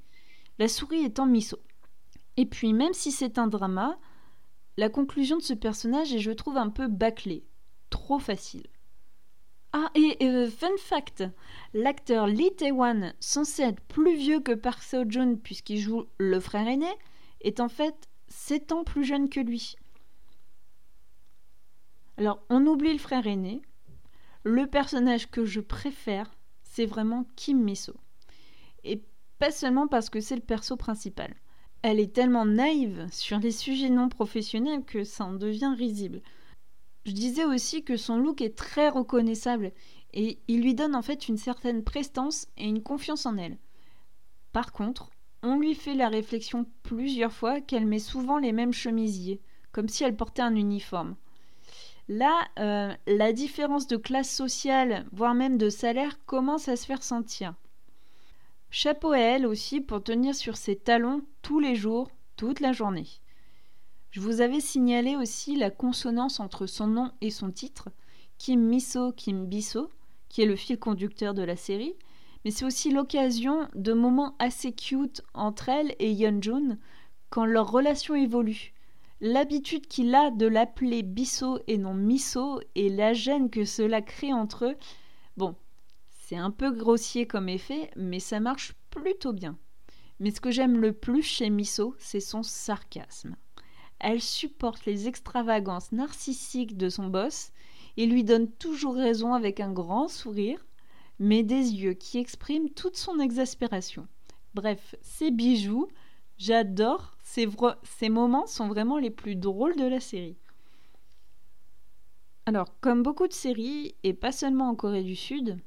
la 0.58 0.68
souris 0.68 1.04
étant 1.04 1.26
Miso. 1.26 1.58
Et 2.36 2.46
puis, 2.46 2.72
même 2.72 2.94
si 2.94 3.12
c'est 3.12 3.38
un 3.38 3.46
drama, 3.46 3.98
la 4.76 4.88
conclusion 4.88 5.36
de 5.36 5.42
ce 5.42 5.54
personnage 5.54 6.14
est, 6.14 6.18
je 6.18 6.30
trouve, 6.30 6.56
un 6.56 6.70
peu 6.70 6.88
bâclée 6.88 7.44
trop 7.90 8.18
facile. 8.18 8.66
Ah, 9.74 9.90
et 9.94 10.16
euh, 10.22 10.50
fun 10.50 10.76
fact, 10.78 11.24
l'acteur 11.72 12.26
Lee 12.26 12.54
Tae-wan, 12.56 13.14
censé 13.20 13.62
être 13.62 13.80
plus 13.82 14.16
vieux 14.16 14.40
que 14.40 14.52
Park 14.52 14.82
Seo-joon 14.82 15.36
puisqu'il 15.36 15.78
joue 15.78 16.04
le 16.18 16.40
frère 16.40 16.68
aîné, 16.68 16.90
est 17.40 17.60
en 17.60 17.68
fait 17.68 18.08
7 18.28 18.72
ans 18.72 18.84
plus 18.84 19.04
jeune 19.04 19.28
que 19.28 19.40
lui. 19.40 19.76
Alors, 22.18 22.42
on 22.50 22.66
oublie 22.66 22.92
le 22.92 22.98
frère 22.98 23.26
aîné. 23.26 23.62
Le 24.44 24.66
personnage 24.66 25.30
que 25.30 25.44
je 25.44 25.60
préfère, 25.60 26.30
c'est 26.72 26.86
vraiment 26.86 27.26
Kim 27.36 27.62
Miso. 27.62 27.92
Et 28.82 29.02
pas 29.38 29.50
seulement 29.50 29.88
parce 29.88 30.08
que 30.08 30.20
c'est 30.20 30.36
le 30.36 30.40
perso 30.40 30.74
principal. 30.76 31.34
Elle 31.82 32.00
est 32.00 32.14
tellement 32.14 32.46
naïve 32.46 33.08
sur 33.12 33.38
les 33.38 33.50
sujets 33.50 33.90
non 33.90 34.08
professionnels 34.08 34.82
que 34.82 35.04
ça 35.04 35.26
en 35.26 35.34
devient 35.34 35.74
risible. 35.76 36.22
Je 37.04 37.12
disais 37.12 37.44
aussi 37.44 37.84
que 37.84 37.98
son 37.98 38.16
look 38.16 38.40
est 38.40 38.56
très 38.56 38.88
reconnaissable 38.88 39.72
et 40.14 40.38
il 40.48 40.62
lui 40.62 40.74
donne 40.74 40.94
en 40.94 41.02
fait 41.02 41.28
une 41.28 41.36
certaine 41.36 41.84
prestance 41.84 42.46
et 42.56 42.64
une 42.64 42.82
confiance 42.82 43.26
en 43.26 43.36
elle. 43.36 43.58
Par 44.52 44.72
contre, 44.72 45.10
on 45.42 45.58
lui 45.58 45.74
fait 45.74 45.94
la 45.94 46.08
réflexion 46.08 46.64
plusieurs 46.84 47.32
fois 47.32 47.60
qu'elle 47.60 47.86
met 47.86 47.98
souvent 47.98 48.38
les 48.38 48.52
mêmes 48.52 48.72
chemisiers, 48.72 49.42
comme 49.72 49.88
si 49.88 50.04
elle 50.04 50.16
portait 50.16 50.40
un 50.40 50.54
uniforme. 50.54 51.16
Là, 52.08 52.48
euh, 52.58 52.94
la 53.06 53.32
différence 53.32 53.86
de 53.86 53.96
classe 53.96 54.30
sociale, 54.30 55.06
voire 55.12 55.34
même 55.34 55.58
de 55.58 55.68
salaire, 55.68 56.24
commence 56.26 56.68
à 56.68 56.76
se 56.76 56.86
faire 56.86 57.02
sentir. 57.02 57.54
Chapeau 58.70 59.12
à 59.12 59.18
elle 59.18 59.46
aussi 59.46 59.80
pour 59.80 60.02
tenir 60.02 60.34
sur 60.34 60.56
ses 60.56 60.76
talons 60.76 61.22
tous 61.42 61.60
les 61.60 61.74
jours, 61.74 62.10
toute 62.36 62.60
la 62.60 62.72
journée. 62.72 63.06
Je 64.10 64.20
vous 64.20 64.40
avais 64.40 64.60
signalé 64.60 65.16
aussi 65.16 65.56
la 65.56 65.70
consonance 65.70 66.40
entre 66.40 66.66
son 66.66 66.86
nom 66.86 67.12
et 67.20 67.30
son 67.30 67.50
titre, 67.50 67.88
Kim 68.38 68.60
Miso 68.60 69.12
Kim 69.12 69.46
Biso, 69.46 69.90
qui 70.28 70.42
est 70.42 70.46
le 70.46 70.56
fil 70.56 70.78
conducteur 70.78 71.34
de 71.34 71.42
la 71.42 71.56
série, 71.56 71.94
mais 72.44 72.50
c'est 72.50 72.64
aussi 72.64 72.90
l'occasion 72.90 73.68
de 73.74 73.92
moments 73.92 74.34
assez 74.38 74.72
cute 74.72 75.22
entre 75.34 75.68
elle 75.68 75.94
et 75.98 76.10
Yeonjun 76.10 76.78
quand 77.30 77.44
leur 77.44 77.70
relation 77.70 78.14
évolue. 78.14 78.72
L'habitude 79.24 79.86
qu'il 79.86 80.12
a 80.16 80.32
de 80.32 80.46
l'appeler 80.46 81.04
Biso 81.04 81.60
et 81.68 81.78
non 81.78 81.94
Miso 81.94 82.60
et 82.74 82.88
la 82.88 83.12
gêne 83.12 83.50
que 83.50 83.64
cela 83.64 84.02
crée 84.02 84.32
entre 84.32 84.64
eux, 84.64 84.76
bon, 85.36 85.54
c'est 86.10 86.34
un 86.34 86.50
peu 86.50 86.72
grossier 86.72 87.28
comme 87.28 87.48
effet, 87.48 87.88
mais 87.94 88.18
ça 88.18 88.40
marche 88.40 88.72
plutôt 88.90 89.32
bien. 89.32 89.56
Mais 90.18 90.32
ce 90.32 90.40
que 90.40 90.50
j'aime 90.50 90.76
le 90.80 90.92
plus 90.92 91.22
chez 91.22 91.50
Miso, 91.50 91.94
c'est 92.00 92.18
son 92.18 92.42
sarcasme. 92.42 93.36
Elle 94.00 94.20
supporte 94.20 94.86
les 94.86 95.06
extravagances 95.06 95.92
narcissiques 95.92 96.76
de 96.76 96.88
son 96.88 97.06
boss 97.06 97.52
et 97.96 98.06
lui 98.06 98.24
donne 98.24 98.50
toujours 98.50 98.96
raison 98.96 99.34
avec 99.34 99.60
un 99.60 99.70
grand 99.70 100.08
sourire, 100.08 100.66
mais 101.20 101.44
des 101.44 101.72
yeux 101.72 101.94
qui 101.94 102.18
expriment 102.18 102.70
toute 102.70 102.96
son 102.96 103.20
exaspération. 103.20 104.08
Bref, 104.54 104.96
ces 105.00 105.30
bijoux, 105.30 105.86
j'adore, 106.38 107.16
ces, 107.22 108.08
moments 108.08 108.46
sont 108.46 108.68
vraiment 108.68 108.98
les 108.98 109.10
plus 109.10 109.36
drôles 109.36 109.76
de 109.76 109.86
la 109.86 110.00
série. 110.00 110.36
Alors, 112.46 112.68
comme 112.80 113.02
beaucoup 113.02 113.28
de 113.28 113.32
séries, 113.32 113.94
et 114.02 114.14
pas 114.14 114.32
seulement 114.32 114.68
en 114.68 114.74
Corée 114.74 115.04
du 115.04 115.16
Sud, 115.16 115.58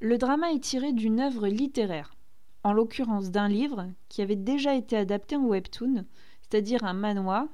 le 0.00 0.18
drama 0.18 0.52
est 0.52 0.62
tiré 0.62 0.92
d'une 0.92 1.20
œuvre 1.20 1.48
littéraire, 1.48 2.14
en 2.62 2.72
l'occurrence 2.72 3.30
d'un 3.30 3.48
livre 3.48 3.90
qui 4.08 4.20
avait 4.20 4.36
déjà 4.36 4.74
été 4.74 4.96
adapté 4.96 5.36
en 5.36 5.46
webtoon, 5.46 6.04
c'est-à-dire 6.42 6.84
un 6.84 6.92
manhwa, 6.92 7.48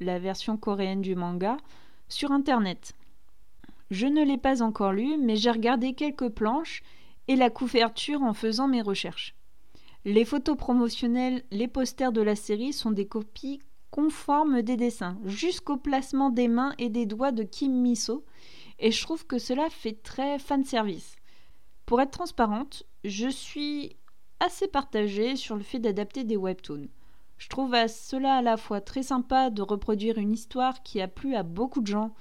la 0.00 0.18
version 0.18 0.56
coréenne 0.56 1.02
du 1.02 1.14
manga, 1.14 1.56
sur 2.08 2.32
Internet. 2.32 2.94
Je 3.92 4.08
ne 4.08 4.24
l'ai 4.24 4.38
pas 4.38 4.62
encore 4.62 4.92
lu, 4.92 5.16
mais 5.16 5.36
j'ai 5.36 5.50
regardé 5.52 5.94
quelques 5.94 6.30
planches 6.30 6.82
et 7.28 7.36
la 7.36 7.50
couverture 7.50 8.22
en 8.22 8.34
faisant 8.34 8.66
mes 8.66 8.82
recherches. 8.82 9.35
Les 10.06 10.24
photos 10.24 10.56
promotionnelles, 10.56 11.42
les 11.50 11.66
posters 11.66 12.12
de 12.12 12.20
la 12.20 12.36
série 12.36 12.72
sont 12.72 12.92
des 12.92 13.08
copies 13.08 13.60
conformes 13.90 14.62
des 14.62 14.76
dessins, 14.76 15.18
jusqu'au 15.24 15.76
placement 15.76 16.30
des 16.30 16.46
mains 16.46 16.74
et 16.78 16.90
des 16.90 17.06
doigts 17.06 17.32
de 17.32 17.42
Kim 17.42 17.72
Miso, 17.72 18.24
et 18.78 18.92
je 18.92 19.02
trouve 19.02 19.26
que 19.26 19.38
cela 19.38 19.68
fait 19.68 20.00
très 20.04 20.38
fan 20.38 20.62
service. 20.62 21.16
Pour 21.86 22.00
être 22.00 22.12
transparente, 22.12 22.84
je 23.02 23.26
suis 23.28 23.96
assez 24.38 24.68
partagée 24.68 25.34
sur 25.34 25.56
le 25.56 25.64
fait 25.64 25.80
d'adapter 25.80 26.22
des 26.22 26.36
webtoons. 26.36 26.86
Je 27.36 27.48
trouve 27.48 27.74
cela 27.88 28.36
à 28.36 28.42
la 28.42 28.56
fois 28.56 28.80
très 28.80 29.02
sympa 29.02 29.50
de 29.50 29.62
reproduire 29.62 30.18
une 30.18 30.32
histoire 30.32 30.84
qui 30.84 31.00
a 31.00 31.08
plu 31.08 31.34
à 31.34 31.42
beaucoup 31.42 31.80
de 31.80 31.88
gens 31.88 32.14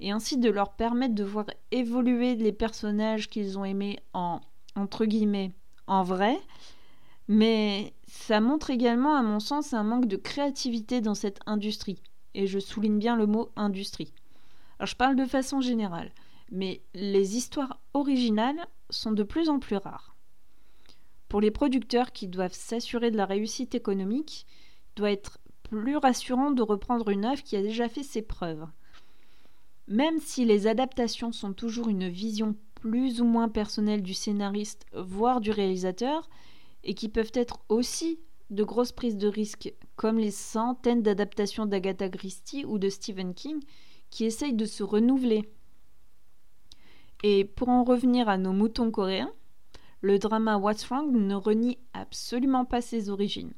et 0.00 0.10
ainsi 0.10 0.38
de 0.38 0.48
leur 0.48 0.72
permettre 0.72 1.14
de 1.14 1.24
voir 1.24 1.44
évoluer 1.70 2.34
les 2.34 2.52
personnages 2.52 3.28
qu'ils 3.28 3.58
ont 3.58 3.64
aimés 3.66 3.98
en 4.14 4.40
en 5.86 6.02
vrai, 6.02 6.38
mais 7.28 7.94
ça 8.06 8.40
montre 8.40 8.70
également 8.70 9.16
à 9.16 9.22
mon 9.22 9.40
sens 9.40 9.72
un 9.74 9.82
manque 9.82 10.06
de 10.06 10.16
créativité 10.16 11.00
dans 11.00 11.14
cette 11.14 11.40
industrie 11.46 12.00
et 12.34 12.46
je 12.46 12.58
souligne 12.58 12.98
bien 12.98 13.16
le 13.16 13.26
mot 13.26 13.50
industrie. 13.56 14.12
Alors 14.78 14.86
je 14.86 14.96
parle 14.96 15.16
de 15.16 15.24
façon 15.24 15.60
générale, 15.60 16.12
mais 16.50 16.82
les 16.94 17.36
histoires 17.36 17.80
originales 17.94 18.66
sont 18.90 19.12
de 19.12 19.22
plus 19.22 19.48
en 19.48 19.58
plus 19.58 19.76
rares. 19.76 20.14
Pour 21.28 21.40
les 21.40 21.50
producteurs 21.50 22.12
qui 22.12 22.28
doivent 22.28 22.52
s'assurer 22.52 23.10
de 23.10 23.16
la 23.16 23.26
réussite 23.26 23.74
économique, 23.74 24.46
il 24.48 25.00
doit 25.00 25.10
être 25.10 25.38
plus 25.64 25.96
rassurant 25.96 26.52
de 26.52 26.62
reprendre 26.62 27.08
une 27.08 27.24
œuvre 27.24 27.42
qui 27.42 27.56
a 27.56 27.62
déjà 27.62 27.88
fait 27.88 28.04
ses 28.04 28.22
preuves. 28.22 28.66
Même 29.88 30.18
si 30.20 30.44
les 30.44 30.66
adaptations 30.66 31.32
sont 31.32 31.52
toujours 31.52 31.88
une 31.88 32.08
vision 32.08 32.54
plus 32.76 33.20
ou 33.20 33.24
moins 33.24 33.48
personnelle 33.48 34.02
du 34.02 34.14
scénariste, 34.14 34.86
voire 34.94 35.40
du 35.40 35.50
réalisateur, 35.50 36.28
et 36.86 36.94
qui 36.94 37.08
peuvent 37.08 37.32
être 37.34 37.58
aussi 37.68 38.20
de 38.48 38.64
grosses 38.64 38.92
prises 38.92 39.16
de 39.16 39.26
risques, 39.26 39.74
comme 39.96 40.18
les 40.18 40.30
centaines 40.30 41.02
d'adaptations 41.02 41.66
d'Agatha 41.66 42.08
Christie 42.08 42.64
ou 42.64 42.78
de 42.78 42.88
Stephen 42.88 43.34
King, 43.34 43.60
qui 44.10 44.24
essayent 44.24 44.54
de 44.54 44.64
se 44.64 44.84
renouveler. 44.84 45.50
Et 47.24 47.44
pour 47.44 47.68
en 47.68 47.82
revenir 47.82 48.28
à 48.28 48.38
nos 48.38 48.52
moutons 48.52 48.92
coréens, 48.92 49.32
le 50.00 50.18
drama 50.18 50.58
What's 50.58 50.86
Wrong 50.86 51.10
ne 51.12 51.34
renie 51.34 51.78
absolument 51.92 52.64
pas 52.64 52.80
ses 52.80 53.10
origines. 53.10 53.52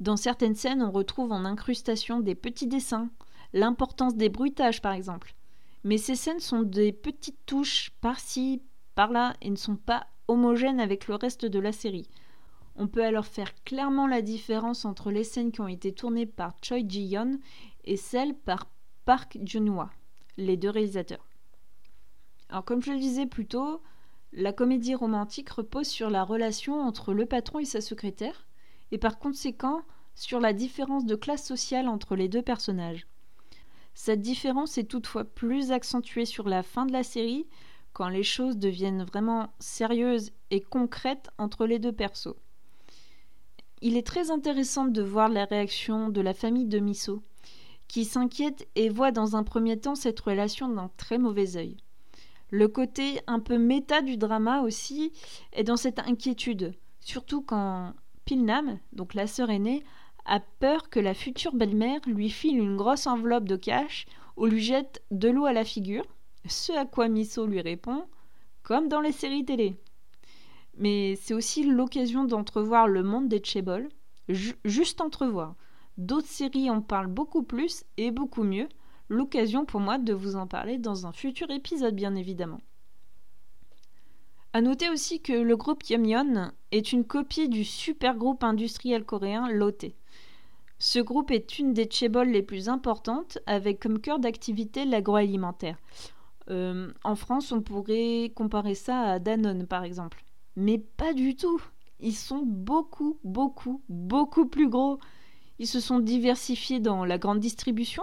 Dans 0.00 0.16
certaines 0.16 0.56
scènes, 0.56 0.82
on 0.82 0.90
retrouve 0.90 1.32
en 1.32 1.46
incrustation 1.46 2.20
des 2.20 2.34
petits 2.34 2.66
dessins, 2.66 3.08
l'importance 3.54 4.14
des 4.14 4.28
bruitages 4.28 4.82
par 4.82 4.92
exemple. 4.92 5.34
Mais 5.84 5.96
ces 5.96 6.16
scènes 6.16 6.40
sont 6.40 6.62
des 6.62 6.92
petites 6.92 7.46
touches 7.46 7.90
par-ci, 8.02 8.62
par-là 8.94 9.34
et 9.40 9.48
ne 9.48 9.56
sont 9.56 9.76
pas 9.76 10.06
homogènes 10.28 10.80
avec 10.80 11.08
le 11.08 11.14
reste 11.14 11.46
de 11.46 11.58
la 11.58 11.72
série. 11.72 12.08
On 12.82 12.88
peut 12.88 13.04
alors 13.04 13.26
faire 13.26 13.54
clairement 13.62 14.08
la 14.08 14.22
différence 14.22 14.84
entre 14.84 15.12
les 15.12 15.22
scènes 15.22 15.52
qui 15.52 15.60
ont 15.60 15.68
été 15.68 15.92
tournées 15.92 16.26
par 16.26 16.56
Choi 16.62 16.78
Ji-yeon 16.80 17.38
et 17.84 17.96
celles 17.96 18.34
par 18.34 18.66
Park 19.04 19.38
Jun-hwa, 19.40 19.88
les 20.36 20.56
deux 20.56 20.68
réalisateurs. 20.68 21.24
Alors 22.48 22.64
comme 22.64 22.82
je 22.82 22.90
le 22.90 22.98
disais 22.98 23.26
plus 23.26 23.46
tôt, 23.46 23.80
la 24.32 24.52
comédie 24.52 24.96
romantique 24.96 25.50
repose 25.50 25.86
sur 25.86 26.10
la 26.10 26.24
relation 26.24 26.80
entre 26.80 27.14
le 27.14 27.24
patron 27.24 27.60
et 27.60 27.64
sa 27.64 27.80
secrétaire, 27.80 28.48
et 28.90 28.98
par 28.98 29.20
conséquent 29.20 29.82
sur 30.16 30.40
la 30.40 30.52
différence 30.52 31.06
de 31.06 31.14
classe 31.14 31.46
sociale 31.46 31.86
entre 31.86 32.16
les 32.16 32.26
deux 32.26 32.42
personnages. 32.42 33.06
Cette 33.94 34.22
différence 34.22 34.76
est 34.76 34.90
toutefois 34.90 35.22
plus 35.22 35.70
accentuée 35.70 36.24
sur 36.24 36.48
la 36.48 36.64
fin 36.64 36.84
de 36.84 36.92
la 36.92 37.04
série, 37.04 37.46
quand 37.92 38.08
les 38.08 38.24
choses 38.24 38.56
deviennent 38.56 39.04
vraiment 39.04 39.54
sérieuses 39.60 40.32
et 40.50 40.60
concrètes 40.60 41.30
entre 41.38 41.64
les 41.64 41.78
deux 41.78 41.92
persos. 41.92 42.34
Il 43.84 43.96
est 43.96 44.06
très 44.06 44.30
intéressant 44.30 44.84
de 44.84 45.02
voir 45.02 45.28
la 45.28 45.44
réaction 45.44 46.08
de 46.08 46.20
la 46.20 46.34
famille 46.34 46.66
de 46.66 46.78
Miso, 46.78 47.20
qui 47.88 48.04
s'inquiète 48.04 48.68
et 48.76 48.88
voit 48.88 49.10
dans 49.10 49.34
un 49.34 49.42
premier 49.42 49.76
temps 49.76 49.96
cette 49.96 50.20
relation 50.20 50.68
d'un 50.68 50.88
très 50.96 51.18
mauvais 51.18 51.56
œil. 51.56 51.76
Le 52.50 52.68
côté 52.68 53.18
un 53.26 53.40
peu 53.40 53.58
méta 53.58 54.00
du 54.00 54.16
drama 54.16 54.60
aussi 54.60 55.10
est 55.52 55.64
dans 55.64 55.76
cette 55.76 55.98
inquiétude, 55.98 56.74
surtout 57.00 57.42
quand 57.42 57.92
Pilnam, 58.24 58.78
donc 58.92 59.14
la 59.14 59.26
sœur 59.26 59.50
aînée, 59.50 59.82
a 60.26 60.38
peur 60.38 60.88
que 60.88 61.00
la 61.00 61.12
future 61.12 61.52
belle-mère 61.52 62.00
lui 62.06 62.30
file 62.30 62.58
une 62.58 62.76
grosse 62.76 63.08
enveloppe 63.08 63.48
de 63.48 63.56
cash 63.56 64.06
ou 64.36 64.46
lui 64.46 64.62
jette 64.62 65.02
de 65.10 65.28
l'eau 65.28 65.46
à 65.46 65.52
la 65.52 65.64
figure, 65.64 66.06
ce 66.46 66.70
à 66.72 66.84
quoi 66.84 67.08
Miso 67.08 67.46
lui 67.46 67.60
répond 67.60 68.04
comme 68.62 68.86
dans 68.86 69.00
les 69.00 69.10
séries 69.10 69.44
télé. 69.44 69.74
Mais 70.78 71.16
c'est 71.16 71.34
aussi 71.34 71.64
l'occasion 71.64 72.24
d'entrevoir 72.24 72.88
le 72.88 73.02
monde 73.02 73.28
des 73.28 73.42
Chebol, 73.42 73.88
juste 74.28 75.00
entrevoir. 75.00 75.54
D'autres 75.98 76.28
séries 76.28 76.70
en 76.70 76.80
parlent 76.80 77.08
beaucoup 77.08 77.42
plus 77.42 77.84
et 77.98 78.10
beaucoup 78.10 78.44
mieux, 78.44 78.68
l'occasion 79.08 79.64
pour 79.64 79.80
moi 79.80 79.98
de 79.98 80.14
vous 80.14 80.36
en 80.36 80.46
parler 80.46 80.78
dans 80.78 81.06
un 81.06 81.12
futur 81.12 81.50
épisode, 81.50 81.94
bien 81.94 82.14
évidemment. 82.14 82.60
À 84.54 84.60
noter 84.60 84.90
aussi 84.90 85.20
que 85.20 85.32
le 85.32 85.56
groupe 85.56 85.82
Yamyeon 85.84 86.52
est 86.72 86.92
une 86.92 87.04
copie 87.04 87.48
du 87.48 87.64
super 87.64 88.16
groupe 88.16 88.44
industriel 88.44 89.04
coréen 89.04 89.48
Lotte. 89.48 89.86
Ce 90.78 90.98
groupe 90.98 91.30
est 91.30 91.58
une 91.58 91.72
des 91.72 91.88
chaebols 91.90 92.30
les 92.30 92.42
plus 92.42 92.68
importantes, 92.68 93.38
avec 93.46 93.80
comme 93.80 94.00
cœur 94.00 94.18
d'activité 94.18 94.84
l'agroalimentaire. 94.84 95.78
Euh, 96.50 96.92
en 97.04 97.14
France, 97.14 97.52
on 97.52 97.62
pourrait 97.62 98.32
comparer 98.34 98.74
ça 98.74 99.00
à 99.00 99.18
Danone, 99.18 99.66
par 99.66 99.84
exemple. 99.84 100.24
Mais 100.56 100.78
pas 100.78 101.14
du 101.14 101.36
tout. 101.36 101.60
Ils 102.00 102.16
sont 102.16 102.42
beaucoup, 102.44 103.18
beaucoup, 103.24 103.82
beaucoup 103.88 104.46
plus 104.46 104.68
gros. 104.68 104.98
Ils 105.58 105.68
se 105.68 105.80
sont 105.80 106.00
diversifiés 106.00 106.80
dans 106.80 107.04
la 107.04 107.18
grande 107.18 107.40
distribution, 107.40 108.02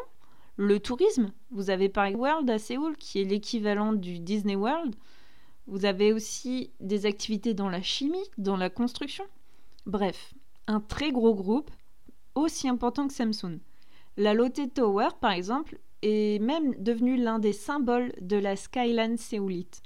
le 0.62 0.82
tourisme, 0.82 1.32
vous 1.52 1.70
avez 1.70 1.88
Paris 1.88 2.16
World 2.16 2.50
à 2.50 2.60
Séoul, 2.60 2.98
qui 2.98 3.22
est 3.22 3.24
l'équivalent 3.24 3.94
du 3.94 4.20
Disney 4.20 4.58
World. 4.58 4.94
Vous 5.68 5.86
avez 5.86 6.12
aussi 6.12 6.72
des 6.82 7.06
activités 7.06 7.54
dans 7.54 7.70
la 7.70 7.82
chimie, 7.82 8.26
dans 8.38 8.58
la 8.58 8.70
construction. 8.70 9.24
Bref, 9.86 10.34
un 10.68 10.82
très 10.82 11.14
gros 11.14 11.34
groupe, 11.34 11.72
aussi 12.36 12.68
important 12.68 13.08
que 13.08 13.14
Samsung. 13.14 13.60
La 14.18 14.34
Lotte 14.34 14.74
Tower, 14.74 15.08
par 15.22 15.32
exemple, 15.32 15.80
est 16.02 16.42
même 16.42 16.76
devenu 16.76 17.16
l'un 17.16 17.40
des 17.40 17.54
symboles 17.54 18.12
de 18.20 18.36
la 18.36 18.58
skyline 18.58 19.16
séoulite. 19.16 19.82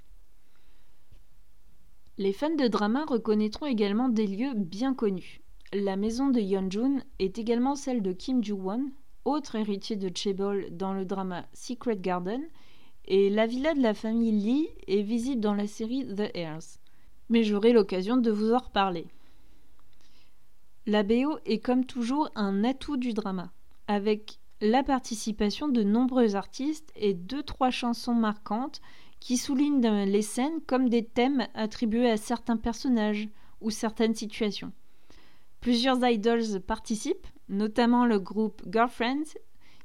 Les 2.19 2.32
fans 2.32 2.54
de 2.54 2.67
drama 2.67 3.06
reconnaîtront 3.08 3.65
également 3.65 4.08
des 4.08 4.28
lieux 4.28 4.54
bien 4.54 4.93
connus. 4.93 5.41
La 5.73 5.95
maison 5.95 6.30
de 6.30 6.39
Yeonjun 6.39 7.02
est 7.17 7.39
également 7.39 7.73
celle 7.73 8.04
de 8.04 8.12
Kim 8.12 8.43
Joo-won, 8.43 8.91
autre 9.26 9.56
héritier 9.56 9.95
de 9.95 10.15
Chebol 10.15 10.67
dans 10.69 10.93
le 10.93 11.06
drama 11.06 11.47
Secret 11.54 11.97
Garden, 11.97 12.43
et 13.06 13.32
la 13.32 13.47
villa 13.47 13.73
de 13.73 13.82
la 13.82 13.95
famille 13.95 14.32
Lee 14.32 14.67
est 14.88 15.02
visible 15.02 15.41
dans 15.41 15.56
la 15.56 15.65
série 15.65 16.06
The 16.06 16.30
Heirs. 16.36 16.78
Mais 17.30 17.43
j'aurai 17.43 17.73
l'occasion 17.73 18.17
de 18.17 18.30
vous 18.30 18.54
en 18.54 18.60
reparler. 18.60 19.08
La 20.86 21.02
BO 21.02 21.39
est 21.45 21.60
comme 21.60 21.86
toujours 21.86 22.30
un 22.36 22.63
atout 22.63 22.97
du 22.97 23.13
drama, 23.13 23.52
avec 23.88 24.38
la 24.62 24.84
participation 24.84 25.67
de 25.67 25.82
nombreux 25.82 26.36
artistes 26.36 26.91
et 26.95 27.15
deux 27.15 27.41
trois 27.41 27.71
chansons 27.71 28.13
marquantes 28.13 28.82
qui 29.23 29.38
soulignent 29.38 30.03
les 30.03 30.21
scènes 30.21 30.59
comme 30.67 30.89
des 30.89 31.05
thèmes 31.05 31.47
attribués 31.53 32.12
à 32.12 32.17
certains 32.17 32.57
personnages 32.57 33.29
ou 33.62 33.69
certaines 33.69 34.15
situations. 34.15 34.73
Plusieurs 35.62 36.05
idols 36.05 36.59
participent, 36.59 37.27
notamment 37.47 38.05
le 38.05 38.19
groupe 38.19 38.62
Girlfriends, 38.69 39.38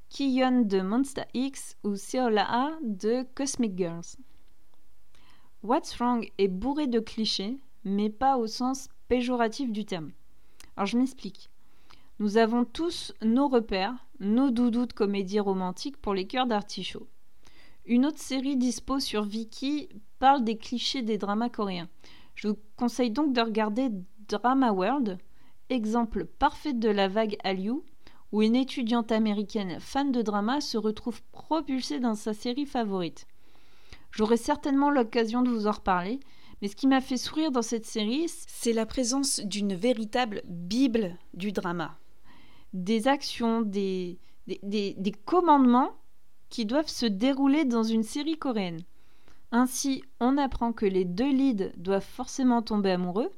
Kiyon 0.08 0.62
de 0.62 0.80
Monster 0.80 1.22
X 1.34 1.76
ou 1.84 1.94
Seola 1.94 2.72
de 2.82 3.24
Cosmic 3.36 3.78
Girls. 3.78 4.16
What's 5.62 5.94
Wrong 5.98 6.28
est 6.38 6.48
bourré 6.48 6.88
de 6.88 6.98
clichés, 6.98 7.58
mais 7.84 8.10
pas 8.10 8.38
au 8.38 8.48
sens 8.48 8.88
péjoratif 9.06 9.70
du 9.70 9.84
terme. 9.84 10.10
Alors 10.76 10.86
je 10.86 10.98
m'explique. 10.98 11.48
Nous 12.18 12.38
avons 12.38 12.64
tous 12.64 13.14
nos 13.22 13.46
repères, 13.46 14.04
nos 14.18 14.50
doudous 14.50 14.86
de 14.86 14.92
comédie 14.92 15.38
romantique 15.38 15.96
pour 15.96 16.12
les 16.12 16.26
cœurs 16.26 16.48
d'artichaut. 16.48 17.06
Une 17.88 18.04
autre 18.04 18.18
série 18.18 18.58
dispo 18.58 19.00
sur 19.00 19.24
Viki 19.24 19.88
parle 20.18 20.44
des 20.44 20.58
clichés 20.58 21.00
des 21.00 21.16
dramas 21.16 21.48
coréens. 21.48 21.88
Je 22.34 22.48
vous 22.48 22.58
conseille 22.76 23.10
donc 23.10 23.32
de 23.32 23.40
regarder 23.40 23.88
Drama 24.28 24.72
World, 24.72 25.16
exemple 25.70 26.26
parfait 26.26 26.74
de 26.74 26.90
la 26.90 27.08
vague 27.08 27.38
Hallyu, 27.44 27.82
où 28.30 28.42
une 28.42 28.56
étudiante 28.56 29.10
américaine 29.10 29.80
fan 29.80 30.12
de 30.12 30.20
drama 30.20 30.60
se 30.60 30.76
retrouve 30.76 31.22
propulsée 31.32 31.98
dans 31.98 32.14
sa 32.14 32.34
série 32.34 32.66
favorite. 32.66 33.26
J'aurai 34.10 34.36
certainement 34.36 34.90
l'occasion 34.90 35.40
de 35.40 35.48
vous 35.48 35.66
en 35.66 35.72
reparler, 35.72 36.20
mais 36.60 36.68
ce 36.68 36.76
qui 36.76 36.88
m'a 36.88 37.00
fait 37.00 37.16
sourire 37.16 37.52
dans 37.52 37.62
cette 37.62 37.86
série, 37.86 38.26
c'est 38.28 38.74
la 38.74 38.84
présence 38.84 39.40
d'une 39.40 39.74
véritable 39.74 40.42
Bible 40.44 41.16
du 41.32 41.52
drama. 41.52 41.96
Des 42.74 43.08
actions, 43.08 43.62
des, 43.62 44.18
des, 44.46 45.14
commandements 45.24 45.92
qui 46.50 46.66
doivent 46.66 46.88
se 46.88 47.06
dérouler 47.06 47.64
dans 47.64 47.82
une 47.82 48.02
série 48.02 48.38
coréenne. 48.38 48.82
Ainsi, 49.50 50.02
on 50.20 50.36
apprend 50.36 50.72
que 50.72 50.86
les 50.86 51.04
deux 51.04 51.32
leads 51.32 51.72
doivent 51.76 52.04
forcément 52.04 52.62
tomber 52.62 52.90
amoureux, 52.90 53.30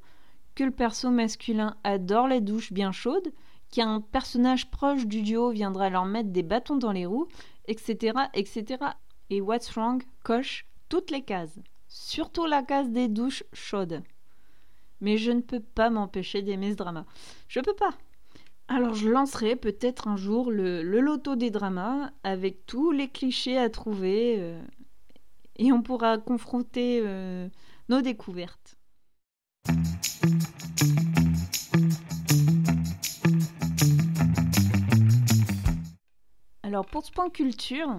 que 0.55 0.65
le 0.65 0.71
perso 0.71 1.11
masculin 1.11 1.77
adore 1.85 2.29
les 2.29 2.41
douches 2.41 2.73
bien 2.73 2.93
chaudes, 2.93 3.33
qu'un 3.71 4.01
personnage 4.01 4.71
proche 4.71 5.07
du 5.07 5.23
duo 5.23 5.51
viendra 5.51 5.91
leur 5.91 6.05
mettre 6.05 6.31
des 6.31 6.43
bâtons 6.43 6.77
dans 6.77 6.93
les 6.93 7.07
roues, 7.07 7.29
etc., 7.67 8.19
etc. 8.35 8.85
Et 9.31 9.41
What's 9.41 9.71
Wrong? 9.71 10.03
Coche 10.25 10.67
toutes 10.89 11.13
les 11.13 11.23
cases, 11.23 11.61
surtout 11.87 12.47
la 12.47 12.63
case 12.63 12.91
des 12.91 13.07
douches 13.09 13.45
chaudes. 13.53 14.03
Mais 15.01 15.17
je 15.17 15.31
ne 15.31 15.41
peux 15.41 15.61
pas 15.61 15.89
m'empêcher 15.89 16.43
d'aimer 16.43 16.73
ce 16.73 16.77
drama. 16.77 17.07
Je 17.49 17.61
peux 17.61 17.75
pas. 17.75 17.95
Alors 18.73 18.95
je 18.95 19.09
lancerai 19.09 19.57
peut-être 19.57 20.07
un 20.07 20.17
jour 20.17 20.53
le, 20.53 20.83
loto 20.83 21.35
des 21.35 21.51
dramas 21.51 22.13
avec 22.23 22.67
tous 22.67 22.93
les 22.93 23.09
clichés 23.09 23.59
à 23.59 23.69
trouver 23.69 24.37
euh, 24.39 24.63
et 25.57 25.73
on 25.73 25.83
pourra 25.83 26.19
confronter 26.19 27.03
euh, 27.05 27.49
nos 27.89 28.01
découvertes. 28.01 28.77
Alors 36.63 36.87
pour 36.87 37.05
ce 37.05 37.11
point 37.11 37.29
culture, 37.29 37.99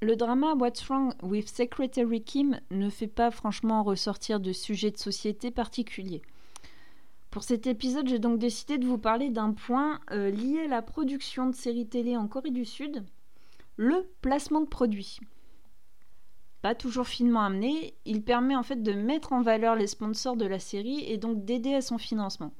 le 0.00 0.16
drama 0.16 0.54
What's 0.54 0.82
Wrong 0.88 1.14
with 1.22 1.48
Secretary 1.48 2.24
Kim 2.24 2.58
ne 2.72 2.90
fait 2.90 3.06
pas 3.06 3.30
franchement 3.30 3.84
ressortir 3.84 4.40
de 4.40 4.52
sujets 4.52 4.90
de 4.90 4.98
société 4.98 5.52
particuliers. 5.52 6.22
Pour 7.32 7.44
cet 7.44 7.66
épisode, 7.66 8.08
j'ai 8.08 8.18
donc 8.18 8.38
décidé 8.38 8.76
de 8.76 8.86
vous 8.86 8.98
parler 8.98 9.30
d'un 9.30 9.52
point 9.54 10.00
euh, 10.10 10.30
lié 10.30 10.64
à 10.66 10.68
la 10.68 10.82
production 10.82 11.48
de 11.48 11.54
séries 11.54 11.88
télé 11.88 12.14
en 12.14 12.28
Corée 12.28 12.50
du 12.50 12.66
Sud, 12.66 13.06
le 13.76 14.06
placement 14.20 14.60
de 14.60 14.66
produits. 14.66 15.18
Pas 16.60 16.74
toujours 16.74 17.06
finement 17.06 17.40
amené, 17.40 17.94
il 18.04 18.22
permet 18.22 18.54
en 18.54 18.62
fait 18.62 18.82
de 18.82 18.92
mettre 18.92 19.32
en 19.32 19.40
valeur 19.40 19.76
les 19.76 19.86
sponsors 19.86 20.36
de 20.36 20.44
la 20.44 20.58
série 20.58 21.10
et 21.10 21.16
donc 21.16 21.46
d'aider 21.46 21.72
à 21.72 21.80
son 21.80 21.96
financement. 21.96 22.52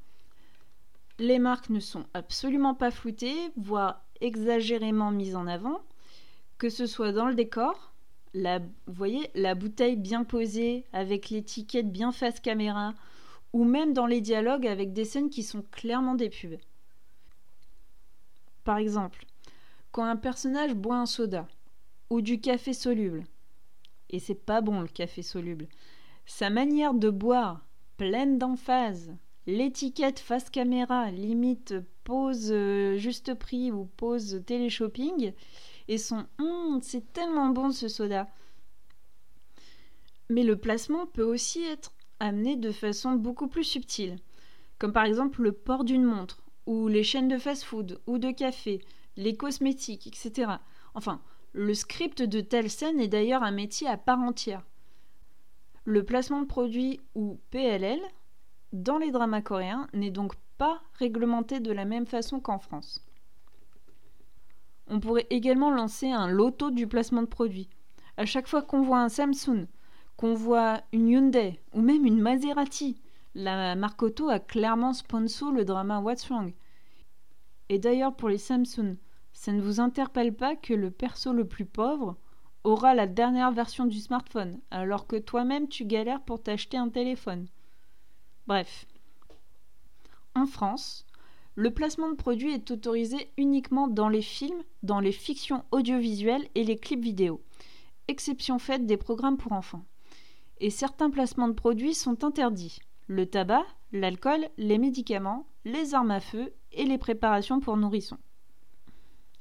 Les 1.19 1.39
marques 1.39 1.69
ne 1.69 1.79
sont 1.79 2.07
absolument 2.15 2.75
pas 2.75 2.91
floutées, 2.91 3.53
voire 3.59 4.03
exagérément 4.23 5.11
mises 5.11 5.37
en 5.37 5.49
avant, 5.49 5.83
que 6.57 6.71
ce 6.71 6.87
soit 6.87 7.13
dans 7.13 7.27
le 7.27 7.35
décor, 7.35 7.93
vous 8.35 8.95
voyez, 8.95 9.31
la 9.35 9.55
bouteille 9.55 9.97
bien 9.97 10.25
posée 10.25 10.87
avec 10.95 11.29
l'étiquette 11.29 11.93
bien 11.93 12.11
face 12.11 12.41
caméra, 12.41 12.95
ou 13.53 13.65
même 13.65 13.93
dans 13.93 14.07
les 14.07 14.21
dialogues 14.21 14.67
avec 14.67 14.93
des 14.93 15.05
scènes 15.05 15.31
qui 15.31 15.43
sont 15.43 15.63
clairement 15.63 16.15
des 16.15 16.31
pubs. 16.31 16.59
Par 18.65 18.79
exemple, 18.79 19.27
quand 19.91 20.05
un 20.05 20.17
personnage 20.17 20.75
boit 20.75 20.97
un 20.97 21.07
soda 21.07 21.49
ou 22.11 22.21
du 22.21 22.41
café 22.41 22.73
soluble, 22.73 23.25
et 24.11 24.19
c'est 24.19 24.35
pas 24.35 24.61
bon 24.61 24.81
le 24.81 24.89
café 24.89 25.23
soluble, 25.23 25.69
sa 26.27 26.51
manière 26.51 26.95
de 26.95 27.11
boire, 27.11 27.67
pleine 27.97 28.39
d'emphase, 28.39 29.15
l'étiquette 29.47 30.21
face 30.21 30.51
caméra, 30.51 31.11
limite 31.11 31.75
pause 32.05 32.51
euh, 32.51 32.97
juste 32.97 33.35
prix 33.35 33.73
ou 33.73 33.85
pause 33.97 34.43
téléshopping, 34.47 35.33
et 35.89 35.99
son 35.99 36.27
hum, 36.39 36.81
c'est 36.83 37.13
tellement 37.13 37.49
bon 37.49 37.71
ce 37.71 37.89
soda. 37.89 38.29
Mais 40.29 40.45
le 40.45 40.57
placement 40.57 41.07
peut 41.07 41.25
aussi 41.25 41.63
être 41.65 41.93
amené 42.23 42.55
de 42.55 42.71
façon 42.71 43.13
beaucoup 43.15 43.49
plus 43.49 43.65
subtile, 43.65 44.17
comme 44.79 44.93
par 44.93 45.05
exemple 45.05 45.43
le 45.43 45.51
port 45.51 45.83
d'une 45.83 46.05
montre, 46.05 46.45
ou 46.67 46.87
les 46.87 47.03
chaînes 47.03 47.27
de 47.27 47.37
fast-food, 47.37 48.01
ou 48.07 48.19
de 48.19 48.31
café, 48.31 48.81
les 49.17 49.37
cosmétiques, 49.37 50.07
etc. 50.07 50.53
Enfin, 50.95 51.21
le 51.53 51.75
script 51.75 52.23
de 52.23 52.41
telle 52.41 52.71
scène 52.71 53.01
est 53.01 53.09
d'ailleurs 53.09 53.43
un 53.43 53.51
métier 53.51 53.89
à 53.89 53.97
part 53.97 54.21
entière. 54.21 54.65
Le 55.85 56.05
placement 56.05 56.41
de 56.41 56.47
produit, 56.47 57.01
ou 57.17 57.41
PLL, 57.51 58.01
dans 58.73 58.99
les 58.99 59.11
dramas 59.11 59.43
coréens 59.43 59.89
n'est 59.93 60.13
donc 60.13 60.35
pas 60.59 60.81
réglementé 60.95 61.59
de 61.59 61.73
la 61.73 61.85
même 61.85 62.07
façon 62.07 62.39
qu'en 62.39 62.61
France. 62.61 63.05
On 64.87 65.01
pourrait 65.01 65.27
également 65.31 65.73
lancer 65.73 66.11
un 66.13 66.29
loto 66.29 66.71
du 66.71 66.87
placement 66.87 67.23
de 67.23 67.27
produit. 67.27 67.69
À 68.17 68.27
chaque 68.27 68.47
fois 68.47 68.63
qu'on 68.63 68.83
voit 68.83 69.01
un 69.01 69.09
Samsung, 69.09 69.67
qu'on 70.23 70.35
voit 70.35 70.83
une 70.93 71.09
Hyundai 71.09 71.59
ou 71.73 71.81
même 71.81 72.07
une 72.07 72.21
Maserati. 72.21 73.03
La 73.35 73.75
marque 73.75 74.05
auto 74.05 74.29
a 74.29 74.39
clairement 74.39 74.93
sponsor 74.93 75.51
le 75.51 75.65
drama 75.65 75.99
What's 75.99 76.29
Wrong. 76.29 76.55
Et 77.69 77.81
d'ailleurs 77.81 78.15
pour 78.15 78.29
les 78.29 78.39
Samsung, 78.39 78.99
ça 79.33 79.51
ne 79.51 79.61
vous 79.61 79.81
interpelle 79.81 80.33
pas 80.33 80.55
que 80.55 80.75
le 80.75 80.93
perso 80.93 81.33
le 81.33 81.45
plus 81.45 81.65
pauvre 81.65 82.17
aura 82.63 82.95
la 82.95 83.09
dernière 83.09 83.51
version 83.51 83.85
du 83.85 83.99
smartphone, 83.99 84.61
alors 84.71 85.09
que 85.09 85.17
toi-même 85.17 85.67
tu 85.67 85.87
galères 85.87 86.23
pour 86.23 86.41
t'acheter 86.41 86.77
un 86.77 86.89
téléphone. 86.89 87.49
Bref. 88.47 88.87
En 90.37 90.47
France, 90.47 91.05
le 91.57 91.73
placement 91.73 92.11
de 92.11 92.15
produits 92.15 92.55
est 92.55 92.71
autorisé 92.71 93.33
uniquement 93.37 93.89
dans 93.89 94.09
les 94.09 94.23
films, 94.23 94.63
dans 94.85 95.01
les 95.01 95.11
fictions 95.11 95.65
audiovisuelles 95.73 96.47
et 96.55 96.63
les 96.63 96.77
clips 96.77 97.03
vidéo, 97.03 97.43
exception 98.07 98.61
faite 98.61 98.87
des 98.87 98.97
programmes 98.97 99.37
pour 99.37 99.51
enfants 99.51 99.85
et 100.63 100.71
certains 100.71 101.11
placements 101.11 101.49
de 101.49 101.55
produits 101.55 101.93
sont 101.93 102.23
interdits. 102.23 102.79
Le 103.09 103.27
tabac, 103.27 103.67
l'alcool, 103.91 104.49
les 104.57 104.79
médicaments, 104.79 105.45
les 105.65 105.93
armes 105.93 106.13
à 106.13 106.21
feu 106.21 106.55
et 106.71 106.85
les 106.85 106.99
préparations 106.99 107.59
pour 107.59 107.77
nourrissons. 107.77 108.19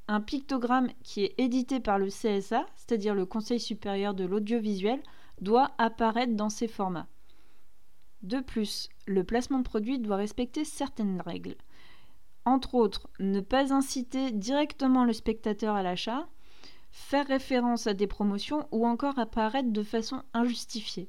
Un 0.08 0.20
pictogramme 0.20 0.90
qui 1.04 1.24
est 1.24 1.36
édité 1.38 1.80
par 1.80 2.00
le 2.00 2.08
CSA, 2.08 2.66
c'est-à-dire 2.76 3.14
le 3.14 3.28
Conseil 3.28 3.60
supérieur 3.60 4.16
de 4.16 4.26
l'audiovisuel, 4.26 5.02
doit 5.40 5.72
apparaître 5.78 6.34
dans 6.34 6.50
ces 6.50 6.68
formats. 6.68 7.08
De 8.24 8.40
plus, 8.40 8.90
le 9.06 9.24
placement 9.24 9.60
de 9.60 9.64
produits 9.64 10.00
doit 10.00 10.18
respecter 10.18 10.66
certaines 10.66 11.22
règles. 11.22 11.56
Entre 12.46 12.74
autres, 12.74 13.10
ne 13.20 13.42
pas 13.42 13.72
inciter 13.72 14.32
directement 14.32 15.06
le 15.06 15.14
spectateur 15.14 15.76
à 15.76 15.84
l'achat, 15.84 16.28
faire 16.92 17.28
référence 17.28 17.88
à 17.88 17.94
des 17.94 18.08
promotions 18.08 18.68
ou 18.72 18.86
encore 18.86 19.18
apparaître 19.18 19.72
de 19.72 19.84
façon 19.84 20.24
injustifiée. 20.34 21.08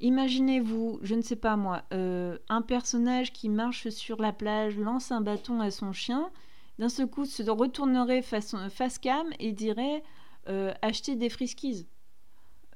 Imaginez-vous, 0.00 1.00
je 1.02 1.14
ne 1.14 1.22
sais 1.22 1.36
pas 1.36 1.56
moi, 1.56 1.82
euh, 1.92 2.38
un 2.48 2.62
personnage 2.62 3.32
qui 3.32 3.48
marche 3.48 3.88
sur 3.88 4.20
la 4.20 4.32
plage, 4.32 4.78
lance 4.78 5.10
un 5.10 5.20
bâton 5.20 5.60
à 5.60 5.70
son 5.70 5.92
chien, 5.92 6.30
d'un 6.78 6.88
seul 6.88 7.08
coup 7.08 7.24
se 7.24 7.42
retournerait 7.50 8.22
face, 8.22 8.54
face 8.70 8.98
cam 8.98 9.26
et 9.40 9.52
dirait 9.52 10.04
euh, 10.48 10.72
acheter 10.82 11.16
des 11.16 11.28
friskies. 11.28 11.88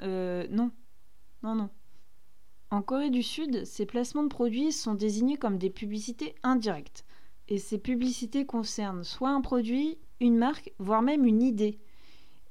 Euh, 0.01 0.47
non, 0.51 0.73
non, 1.45 1.55
non. 1.55 1.71
En 2.71 2.83
Corée 2.83 3.11
du 3.11 3.23
Sud, 3.23 3.65
ces 3.67 3.87
placements 3.87 4.25
de 4.25 4.29
produits 4.29 4.73
sont 4.73 4.95
désignés 4.95 5.37
comme 5.37 5.59
des 5.59 5.71
publicités 5.71 6.35
indirectes. 6.43 7.05
Et 7.49 7.59
ces 7.59 7.79
publicités 7.79 8.47
concernent 8.47 9.05
soit 9.05 9.31
un 9.31 9.43
produit, 9.43 9.99
une 10.21 10.39
marque, 10.39 10.73
voire 10.79 11.03
même 11.03 11.25
une 11.25 11.43
idée 11.43 11.79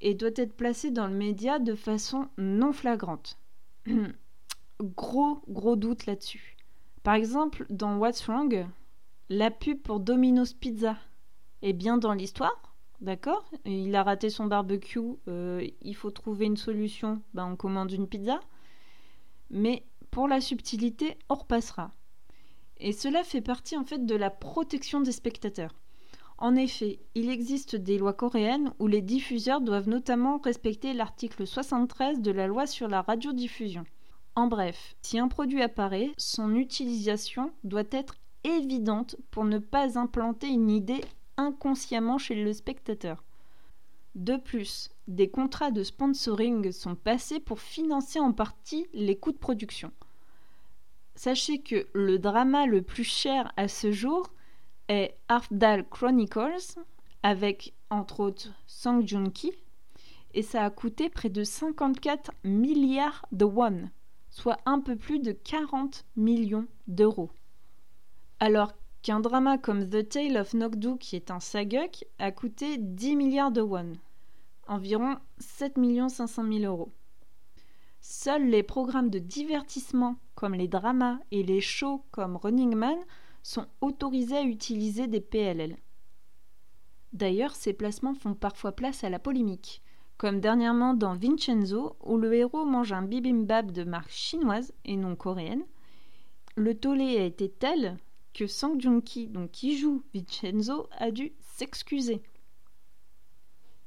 et 0.02 0.14
doit 0.14 0.30
être 0.36 0.54
placé 0.54 0.90
dans 0.90 1.06
le 1.06 1.14
média 1.14 1.58
de 1.58 1.74
façon 1.74 2.28
non 2.36 2.72
flagrante. 2.72 3.38
gros, 4.82 5.42
gros 5.48 5.76
doute 5.76 6.06
là-dessus. 6.06 6.56
Par 7.04 7.14
exemple, 7.14 7.64
dans 7.70 7.96
What's 7.96 8.26
Wrong, 8.26 8.66
la 9.28 9.50
pub 9.50 9.80
pour 9.80 10.00
Domino's 10.00 10.52
Pizza 10.52 10.96
est 11.62 11.72
bien 11.72 11.98
dans 11.98 12.12
l'histoire, 12.12 12.74
d'accord? 13.00 13.48
Il 13.64 13.94
a 13.94 14.02
raté 14.02 14.28
son 14.28 14.46
barbecue, 14.46 15.00
euh, 15.28 15.66
il 15.80 15.94
faut 15.94 16.10
trouver 16.10 16.46
une 16.46 16.56
solution, 16.56 17.22
ben 17.32 17.46
on 17.46 17.56
commande 17.56 17.92
une 17.92 18.08
pizza. 18.08 18.40
Mais 19.50 19.86
pour 20.10 20.26
la 20.26 20.40
subtilité, 20.40 21.16
on 21.28 21.34
repassera. 21.34 21.92
Et 22.78 22.92
cela 22.92 23.22
fait 23.22 23.40
partie 23.40 23.76
en 23.76 23.84
fait 23.84 24.04
de 24.04 24.16
la 24.16 24.30
protection 24.30 25.00
des 25.00 25.12
spectateurs. 25.12 25.74
En 26.42 26.56
effet, 26.56 26.98
il 27.14 27.30
existe 27.30 27.76
des 27.76 27.98
lois 27.98 28.14
coréennes 28.14 28.74
où 28.80 28.88
les 28.88 29.00
diffuseurs 29.00 29.60
doivent 29.60 29.88
notamment 29.88 30.38
respecter 30.38 30.92
l'article 30.92 31.46
73 31.46 32.18
de 32.18 32.32
la 32.32 32.48
loi 32.48 32.66
sur 32.66 32.88
la 32.88 33.00
radiodiffusion. 33.00 33.84
En 34.34 34.48
bref, 34.48 34.96
si 35.02 35.20
un 35.20 35.28
produit 35.28 35.62
apparaît, 35.62 36.10
son 36.18 36.56
utilisation 36.56 37.52
doit 37.62 37.84
être 37.92 38.16
évidente 38.42 39.14
pour 39.30 39.44
ne 39.44 39.58
pas 39.58 39.96
implanter 39.96 40.48
une 40.48 40.68
idée 40.68 41.02
inconsciemment 41.36 42.18
chez 42.18 42.34
le 42.34 42.52
spectateur. 42.52 43.22
De 44.16 44.36
plus, 44.36 44.90
des 45.06 45.30
contrats 45.30 45.70
de 45.70 45.84
sponsoring 45.84 46.72
sont 46.72 46.96
passés 46.96 47.38
pour 47.38 47.60
financer 47.60 48.18
en 48.18 48.32
partie 48.32 48.88
les 48.94 49.16
coûts 49.16 49.30
de 49.30 49.38
production. 49.38 49.92
Sachez 51.14 51.62
que 51.62 51.86
le 51.92 52.18
drama 52.18 52.66
le 52.66 52.82
plus 52.82 53.04
cher 53.04 53.52
à 53.56 53.68
ce 53.68 53.92
jour 53.92 54.26
est 54.88 55.16
Arfdal 55.28 55.88
Chronicles 55.88 56.78
avec 57.22 57.74
entre 57.90 58.20
autres 58.20 58.48
Song 58.66 59.06
Joong-ki 59.06 59.52
et 60.34 60.42
ça 60.42 60.64
a 60.64 60.70
coûté 60.70 61.08
près 61.08 61.28
de 61.28 61.44
54 61.44 62.32
milliards 62.44 63.26
de 63.32 63.44
won, 63.44 63.90
soit 64.30 64.58
un 64.66 64.80
peu 64.80 64.96
plus 64.96 65.18
de 65.18 65.32
40 65.32 66.04
millions 66.16 66.66
d'euros. 66.86 67.30
Alors, 68.40 68.72
qu'un 69.02 69.20
drama 69.20 69.58
comme 69.58 69.88
The 69.88 70.08
Tale 70.08 70.38
of 70.38 70.54
Nokdu, 70.54 70.96
qui 70.98 71.16
est 71.16 71.30
un 71.30 71.40
saguk, 71.40 72.04
a 72.18 72.32
coûté 72.32 72.78
10 72.78 73.16
milliards 73.16 73.52
de 73.52 73.60
won, 73.60 73.92
environ 74.68 75.16
7 75.38 75.74
500 76.08 76.44
000 76.50 76.64
euros. 76.64 76.92
Seuls 78.00 78.48
les 78.48 78.62
programmes 78.62 79.10
de 79.10 79.18
divertissement 79.18 80.16
comme 80.34 80.54
les 80.54 80.66
dramas 80.66 81.18
et 81.30 81.42
les 81.42 81.60
shows 81.60 82.04
comme 82.10 82.36
Running 82.36 82.74
Man 82.74 82.98
sont 83.42 83.66
autorisés 83.80 84.36
à 84.36 84.44
utiliser 84.44 85.06
des 85.06 85.20
PLL. 85.20 85.76
D'ailleurs, 87.12 87.54
ces 87.54 87.72
placements 87.72 88.14
font 88.14 88.34
parfois 88.34 88.72
place 88.72 89.04
à 89.04 89.10
la 89.10 89.18
polémique, 89.18 89.82
comme 90.16 90.40
dernièrement 90.40 90.94
dans 90.94 91.16
Vincenzo, 91.16 91.96
où 92.02 92.16
le 92.16 92.32
héros 92.34 92.64
mange 92.64 92.92
un 92.92 93.02
bibimbap 93.02 93.70
de 93.70 93.84
marque 93.84 94.10
chinoise 94.10 94.72
et 94.84 94.96
non 94.96 95.16
coréenne. 95.16 95.64
Le 96.54 96.74
tollé 96.74 97.18
a 97.18 97.24
été 97.24 97.48
tel 97.50 97.98
que 98.32 98.46
Sang 98.46 98.78
Joong-ki, 98.78 99.28
donc 99.28 99.50
qui 99.50 99.76
joue 99.76 100.02
Vincenzo, 100.14 100.88
a 100.92 101.10
dû 101.10 101.32
s'excuser. 101.40 102.22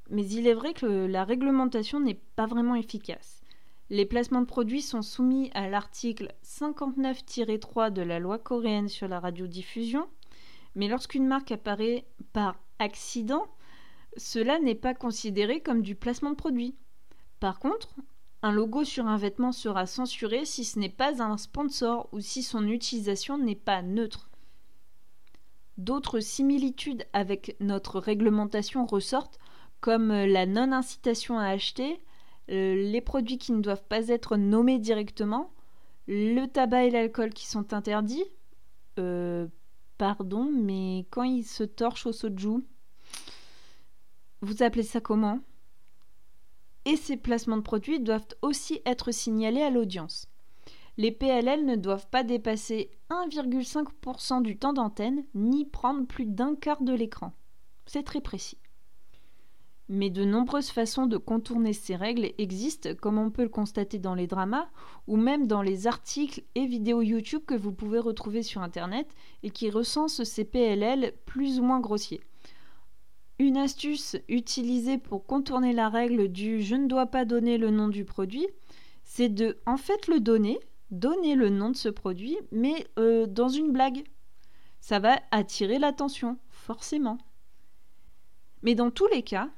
Mais 0.09 0.27
il 0.27 0.47
est 0.47 0.53
vrai 0.53 0.73
que 0.73 0.85
la 0.85 1.23
réglementation 1.23 1.99
n'est 1.99 2.21
pas 2.35 2.45
vraiment 2.45 2.75
efficace. 2.75 3.41
Les 3.89 4.05
placements 4.05 4.41
de 4.41 4.47
produits 4.47 4.81
sont 4.81 5.03
soumis 5.03 5.51
à 5.53 5.69
l'article 5.69 6.33
59-3 6.43 7.91
de 7.91 8.01
la 8.01 8.19
loi 8.19 8.39
coréenne 8.39 8.89
sur 8.89 9.07
la 9.07 9.19
radiodiffusion, 9.19 10.07
mais 10.73 10.87
lorsqu'une 10.87 11.27
marque 11.27 11.51
apparaît 11.51 12.05
par 12.33 12.57
accident, 12.79 13.45
cela 14.17 14.59
n'est 14.59 14.75
pas 14.75 14.95
considéré 14.95 15.61
comme 15.61 15.83
du 15.83 15.95
placement 15.95 16.31
de 16.31 16.35
produit. 16.35 16.75
Par 17.39 17.59
contre, 17.59 17.95
un 18.41 18.51
logo 18.51 18.83
sur 18.83 19.05
un 19.05 19.17
vêtement 19.17 19.51
sera 19.51 19.85
censuré 19.85 20.45
si 20.45 20.65
ce 20.65 20.79
n'est 20.79 20.89
pas 20.89 21.21
un 21.21 21.37
sponsor 21.37 22.09
ou 22.11 22.21
si 22.21 22.41
son 22.41 22.67
utilisation 22.67 23.37
n'est 23.37 23.55
pas 23.55 23.81
neutre. 23.83 24.29
D'autres 25.77 26.21
similitudes 26.21 27.05
avec 27.13 27.55
notre 27.59 27.99
réglementation 27.99 28.85
ressortent, 28.85 29.39
comme 29.79 30.09
la 30.09 30.45
non-incitation 30.45 31.37
à 31.37 31.47
acheter, 31.47 32.01
les 32.47 33.01
produits 33.01 33.37
qui 33.37 33.51
ne 33.51 33.61
doivent 33.61 33.85
pas 33.85 34.07
être 34.09 34.37
nommés 34.37 34.79
directement, 34.79 35.51
le 36.07 36.45
tabac 36.45 36.85
et 36.85 36.91
l'alcool 36.91 37.33
qui 37.33 37.47
sont 37.47 37.73
interdits. 37.73 38.25
Euh, 38.99 39.47
pardon, 39.97 40.49
mais 40.51 41.05
quand 41.09 41.23
ils 41.23 41.43
se 41.43 41.63
torchent 41.63 42.05
au 42.05 42.11
soju, 42.11 42.63
vous 44.41 44.63
appelez 44.63 44.83
ça 44.83 45.01
comment? 45.01 45.39
Et 46.85 46.97
ces 46.97 47.17
placements 47.17 47.57
de 47.57 47.61
produits 47.61 47.99
doivent 47.99 48.27
aussi 48.41 48.81
être 48.85 49.11
signalés 49.11 49.63
à 49.63 49.71
l'audience. 49.71 50.27
Les 50.97 51.11
PLL 51.11 51.65
ne 51.65 51.75
doivent 51.75 52.07
pas 52.09 52.23
dépasser 52.23 52.91
1,5% 53.09 54.41
du 54.41 54.57
temps 54.57 54.71
d'antenne 54.71 55.25
ni 55.33 55.65
prendre 55.65 56.05
plus 56.05 56.25
d'un 56.25 56.55
quart 56.55 56.83
de 56.83 56.93
l'écran. 56.93 57.33
C'est 57.85 58.03
très 58.03 58.21
précis. 58.21 58.57
Mais 59.87 60.09
de 60.09 60.25
nombreuses 60.25 60.71
façons 60.71 61.05
de 61.05 61.17
contourner 61.17 61.73
ces 61.73 61.95
règles 61.95 62.31
existent, 62.39 62.89
comme 62.99 63.19
on 63.19 63.29
peut 63.29 63.43
le 63.43 63.49
constater 63.49 63.99
dans 63.99 64.15
les 64.15 64.25
dramas, 64.25 64.67
ou 65.05 65.15
même 65.15 65.45
dans 65.45 65.61
les 65.61 65.85
articles 65.85 66.43
et 66.55 66.65
vidéos 66.65 67.03
YouTube 67.03 67.43
que 67.45 67.53
vous 67.53 67.71
pouvez 67.71 67.99
retrouver 67.99 68.41
sur 68.41 68.61
Internet 68.61 69.07
et 69.43 69.51
qui 69.51 69.69
recensent 69.69 70.23
ces 70.23 70.43
PLL 70.43 71.13
plus 71.25 71.59
ou 71.59 71.63
moins 71.63 71.79
grossiers. 71.79 72.21
Une 73.37 73.57
astuce 73.57 74.15
utilisée 74.27 74.97
pour 74.97 75.25
contourner 75.27 75.73
la 75.73 75.89
règle 75.89 76.29
du 76.29 76.61
je 76.61 76.75
ne 76.75 76.87
dois 76.87 77.05
pas 77.05 77.25
donner 77.25 77.57
le 77.57 77.69
nom 77.69 77.87
du 77.87 78.05
produit, 78.05 78.47
c'est 79.03 79.29
de 79.29 79.57
en 79.67 79.77
fait 79.77 80.07
le 80.07 80.19
donner, 80.19 80.57
donner 80.89 81.35
le 81.35 81.49
nom 81.49 81.69
de 81.69 81.75
ce 81.75 81.89
produit, 81.89 82.37
mais 82.51 82.87
euh, 82.97 83.27
dans 83.27 83.49
une 83.49 83.71
blague. 83.71 84.03
Ça 84.79 84.99
va 84.99 85.19
attirer 85.31 85.79
l'attention, 85.79 86.37
forcément. 86.47 87.17
Mais 88.63 88.73
dans 88.73 88.91
tous 88.91 89.07
les 89.07 89.21
cas, 89.21 89.49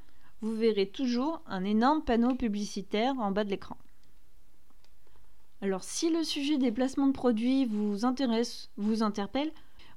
vous 0.42 0.56
verrez 0.56 0.88
toujours 0.88 1.42
un 1.48 1.64
énorme 1.64 2.04
panneau 2.04 2.36
publicitaire 2.36 3.18
en 3.20 3.32
bas 3.32 3.44
de 3.44 3.50
l'écran. 3.50 3.78
Alors 5.62 5.84
si 5.84 6.10
le 6.12 6.24
sujet 6.24 6.58
des 6.58 6.72
placements 6.72 7.08
de 7.08 7.14
produits 7.14 7.66
vous 7.66 8.06
intéresse, 8.06 8.70
vous 8.78 9.02
interpelle, 9.02 9.52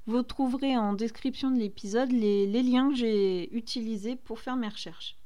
vous 0.07 0.23
trouverez 0.23 0.77
en 0.77 0.95
description 0.95 1.51
de 1.51 1.59
l'épisode 1.59 2.11
les, 2.11 2.47
liens 2.63 2.89
que 2.89 2.97
j'ai 2.97 3.55
utilisés 3.55 4.17
pour 4.17 4.41
faire 4.41 4.57
mes 4.57 4.69
recherches. 4.69 5.17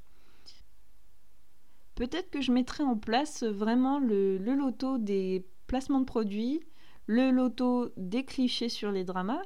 Peut-être 1.94 2.30
que 2.30 2.40
je 2.40 2.50
mettrai 2.50 2.82
en 2.82 2.96
place 2.96 3.44
vraiment 3.44 4.00
le, 4.00 4.36
le, 4.38 4.54
loto 4.54 4.98
des 4.98 5.46
placements 5.68 6.00
de 6.00 6.04
produits, 6.04 6.60
le 7.06 7.30
loto 7.30 7.92
des 7.96 8.24
clichés 8.24 8.68
sur 8.68 8.90
les 8.90 9.04
dramas. 9.04 9.42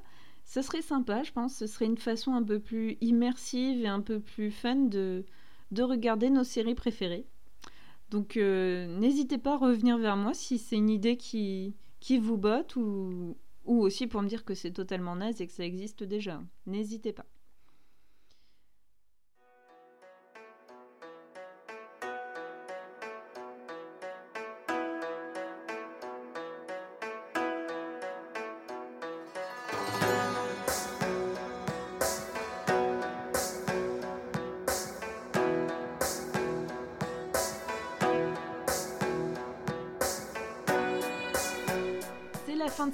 Ce 0.46 0.62
serait 0.62 0.80
sympa, 0.80 1.22
je 1.22 1.32
pense. 1.32 1.54
Ce 1.54 1.66
serait 1.66 1.84
une 1.84 1.98
façon 1.98 2.32
un 2.32 2.42
peu 2.42 2.58
plus 2.58 2.96
immersive 3.02 3.82
et 3.82 3.88
un 3.88 4.00
peu 4.00 4.18
plus 4.18 4.50
fun 4.50 4.76
de, 4.76 5.26
de 5.70 5.82
regarder 5.82 6.30
nos 6.30 6.44
séries 6.44 6.74
préférées. 6.74 7.26
Donc 8.10 8.36
euh, 8.36 8.86
n'hésitez 8.98 9.38
pas 9.38 9.54
à 9.54 9.58
revenir 9.58 9.98
vers 9.98 10.16
moi 10.16 10.32
si 10.34 10.58
c'est 10.58 10.76
une 10.76 10.90
idée 10.90 11.16
qui, 11.16 11.76
qui 12.00 12.18
vous 12.18 12.38
botte 12.38 12.76
ou, 12.76 13.36
ou 13.64 13.80
aussi 13.82 14.06
pour 14.06 14.22
me 14.22 14.28
dire 14.28 14.44
que 14.44 14.54
c'est 14.54 14.72
totalement 14.72 15.16
naze 15.16 15.40
et 15.40 15.46
que 15.46 15.52
ça 15.52 15.64
existe 15.64 16.02
déjà. 16.02 16.42
N'hésitez 16.66 17.12
pas. 17.12 17.26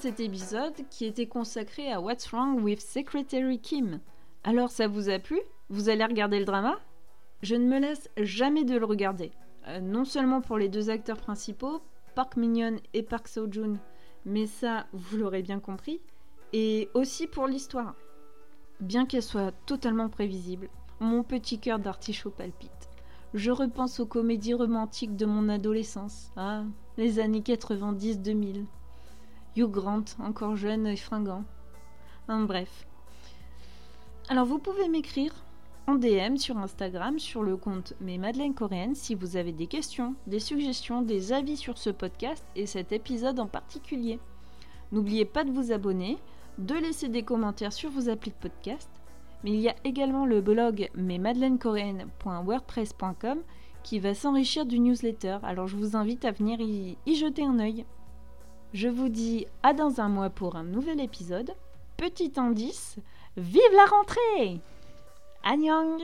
Cet 0.01 0.21
épisode 0.21 0.75
qui 0.91 1.05
était 1.05 1.27
consacré 1.27 1.93
à 1.93 2.01
What's 2.01 2.29
Wrong 2.29 2.63
with 2.63 2.81
Secretary 2.81 3.59
Kim. 3.59 4.01
Alors 4.43 4.71
ça 4.71 4.89
vous 4.89 5.09
a 5.09 5.19
plu? 5.19 5.39
Vous 5.69 5.89
allez 5.89 6.05
regarder 6.05 6.39
le 6.39 6.45
drama? 6.45 6.79
Je 7.43 7.55
ne 7.55 7.67
me 7.67 7.79
laisse 7.79 8.11
jamais 8.17 8.65
de 8.65 8.77
le 8.77 8.85
regarder. 8.85 9.33
Euh, 9.69 9.81
non 9.81 10.05
seulement 10.05 10.41
pour 10.41 10.59
les 10.59 10.69
deux 10.69 10.91
acteurs 10.91 11.19
principaux, 11.19 11.81
Park 12.15 12.37
Min-young 12.37 12.81
et 12.93 13.03
Park 13.03 13.29
Seo-joon, 13.29 13.79
mais 14.25 14.47
ça, 14.47 14.87
vous 14.93 15.17
l'aurez 15.17 15.43
bien 15.43 15.61
compris, 15.61 16.01
et 16.53 16.89
aussi 16.95 17.27
pour 17.27 17.47
l'histoire. 17.47 17.95
Bien 18.81 19.07
qu'elle 19.07 19.23
soit 19.23 19.53
totalement 19.67 20.09
prévisible, 20.09 20.69
mon 21.01 21.23
petit 21.23 21.59
cœur 21.59 21.79
d'artichaut 21.79 22.31
palpite. 22.31 22.89
Je 23.35 23.51
repense 23.51 24.01
aux 24.01 24.07
comédies 24.07 24.55
romantiques 24.55 25.17
de 25.17 25.27
mon 25.27 25.49
adolescence, 25.49 26.31
ah, 26.37 26.65
les 26.97 27.19
années 27.19 27.41
90-2000. 27.41 28.65
Hugh 29.57 29.71
Grant, 29.71 30.05
encore 30.19 30.57
jeune 30.57 30.87
et 30.87 30.97
fringant. 30.97 31.45
bref. 32.29 32.87
Alors 34.29 34.47
vous 34.47 34.59
pouvez 34.59 34.89
m'écrire 34.89 35.33
en 35.87 35.95
DM 35.95 36.37
sur 36.37 36.59
Instagram 36.59 37.19
sur 37.19 37.43
le 37.43 37.57
compte 37.57 37.95
Mes 38.01 38.19
Madeleines 38.19 38.55
Coréennes 38.55 38.95
si 38.95 39.15
vous 39.15 39.37
avez 39.37 39.53
des 39.53 39.67
questions, 39.67 40.15
des 40.27 40.41
suggestions, 40.41 41.03
des 41.03 41.33
avis 41.33 41.57
sur 41.57 41.79
ce 41.79 41.91
podcast 41.91 42.45
et 42.57 42.67
cet 42.67 42.91
épisode 42.91 43.39
en 43.39 43.47
particulier. 43.47 44.19
N'oubliez 44.93 45.25
pas 45.25 45.45
de 45.45 45.53
vous 45.53 45.73
abonner, 45.73 46.19
de 46.59 46.75
laisser 46.75 47.09
des 47.09 47.23
commentaires 47.23 47.73
sur 47.73 47.91
vos 47.91 48.09
applis 48.09 48.31
de 48.31 48.37
podcast, 48.37 48.89
mais 49.45 49.53
il 49.53 49.61
y 49.61 49.69
a 49.69 49.77
également 49.85 50.27
le 50.27 50.41
blog 50.41 50.91
mesmadeleinescoréennes.wordpress.com 50.95 53.39
qui 53.83 53.99
va 53.99 54.15
s'enrichir 54.15 54.65
du 54.65 54.81
newsletter, 54.81 55.37
alors 55.43 55.69
je 55.69 55.77
vous 55.77 55.97
invite 55.97 56.25
à 56.25 56.33
venir 56.33 56.59
y, 56.61 56.97
y 57.05 57.15
jeter 57.15 57.45
un 57.45 57.59
œil. 57.59 57.85
Je 58.75 58.89
vous 58.89 59.09
dis 59.09 59.47
à 59.62 59.72
dans 59.72 60.01
un 60.01 60.09
mois 60.09 60.31
pour 60.31 60.57
un 60.57 60.64
nouvel 60.64 61.01
épisode. 61.01 61.55
Petit 61.97 62.33
indice, 62.37 62.97
vive 63.37 63.62
la 63.72 63.85
rentrée 63.85 64.61
Annyeong 65.45 66.03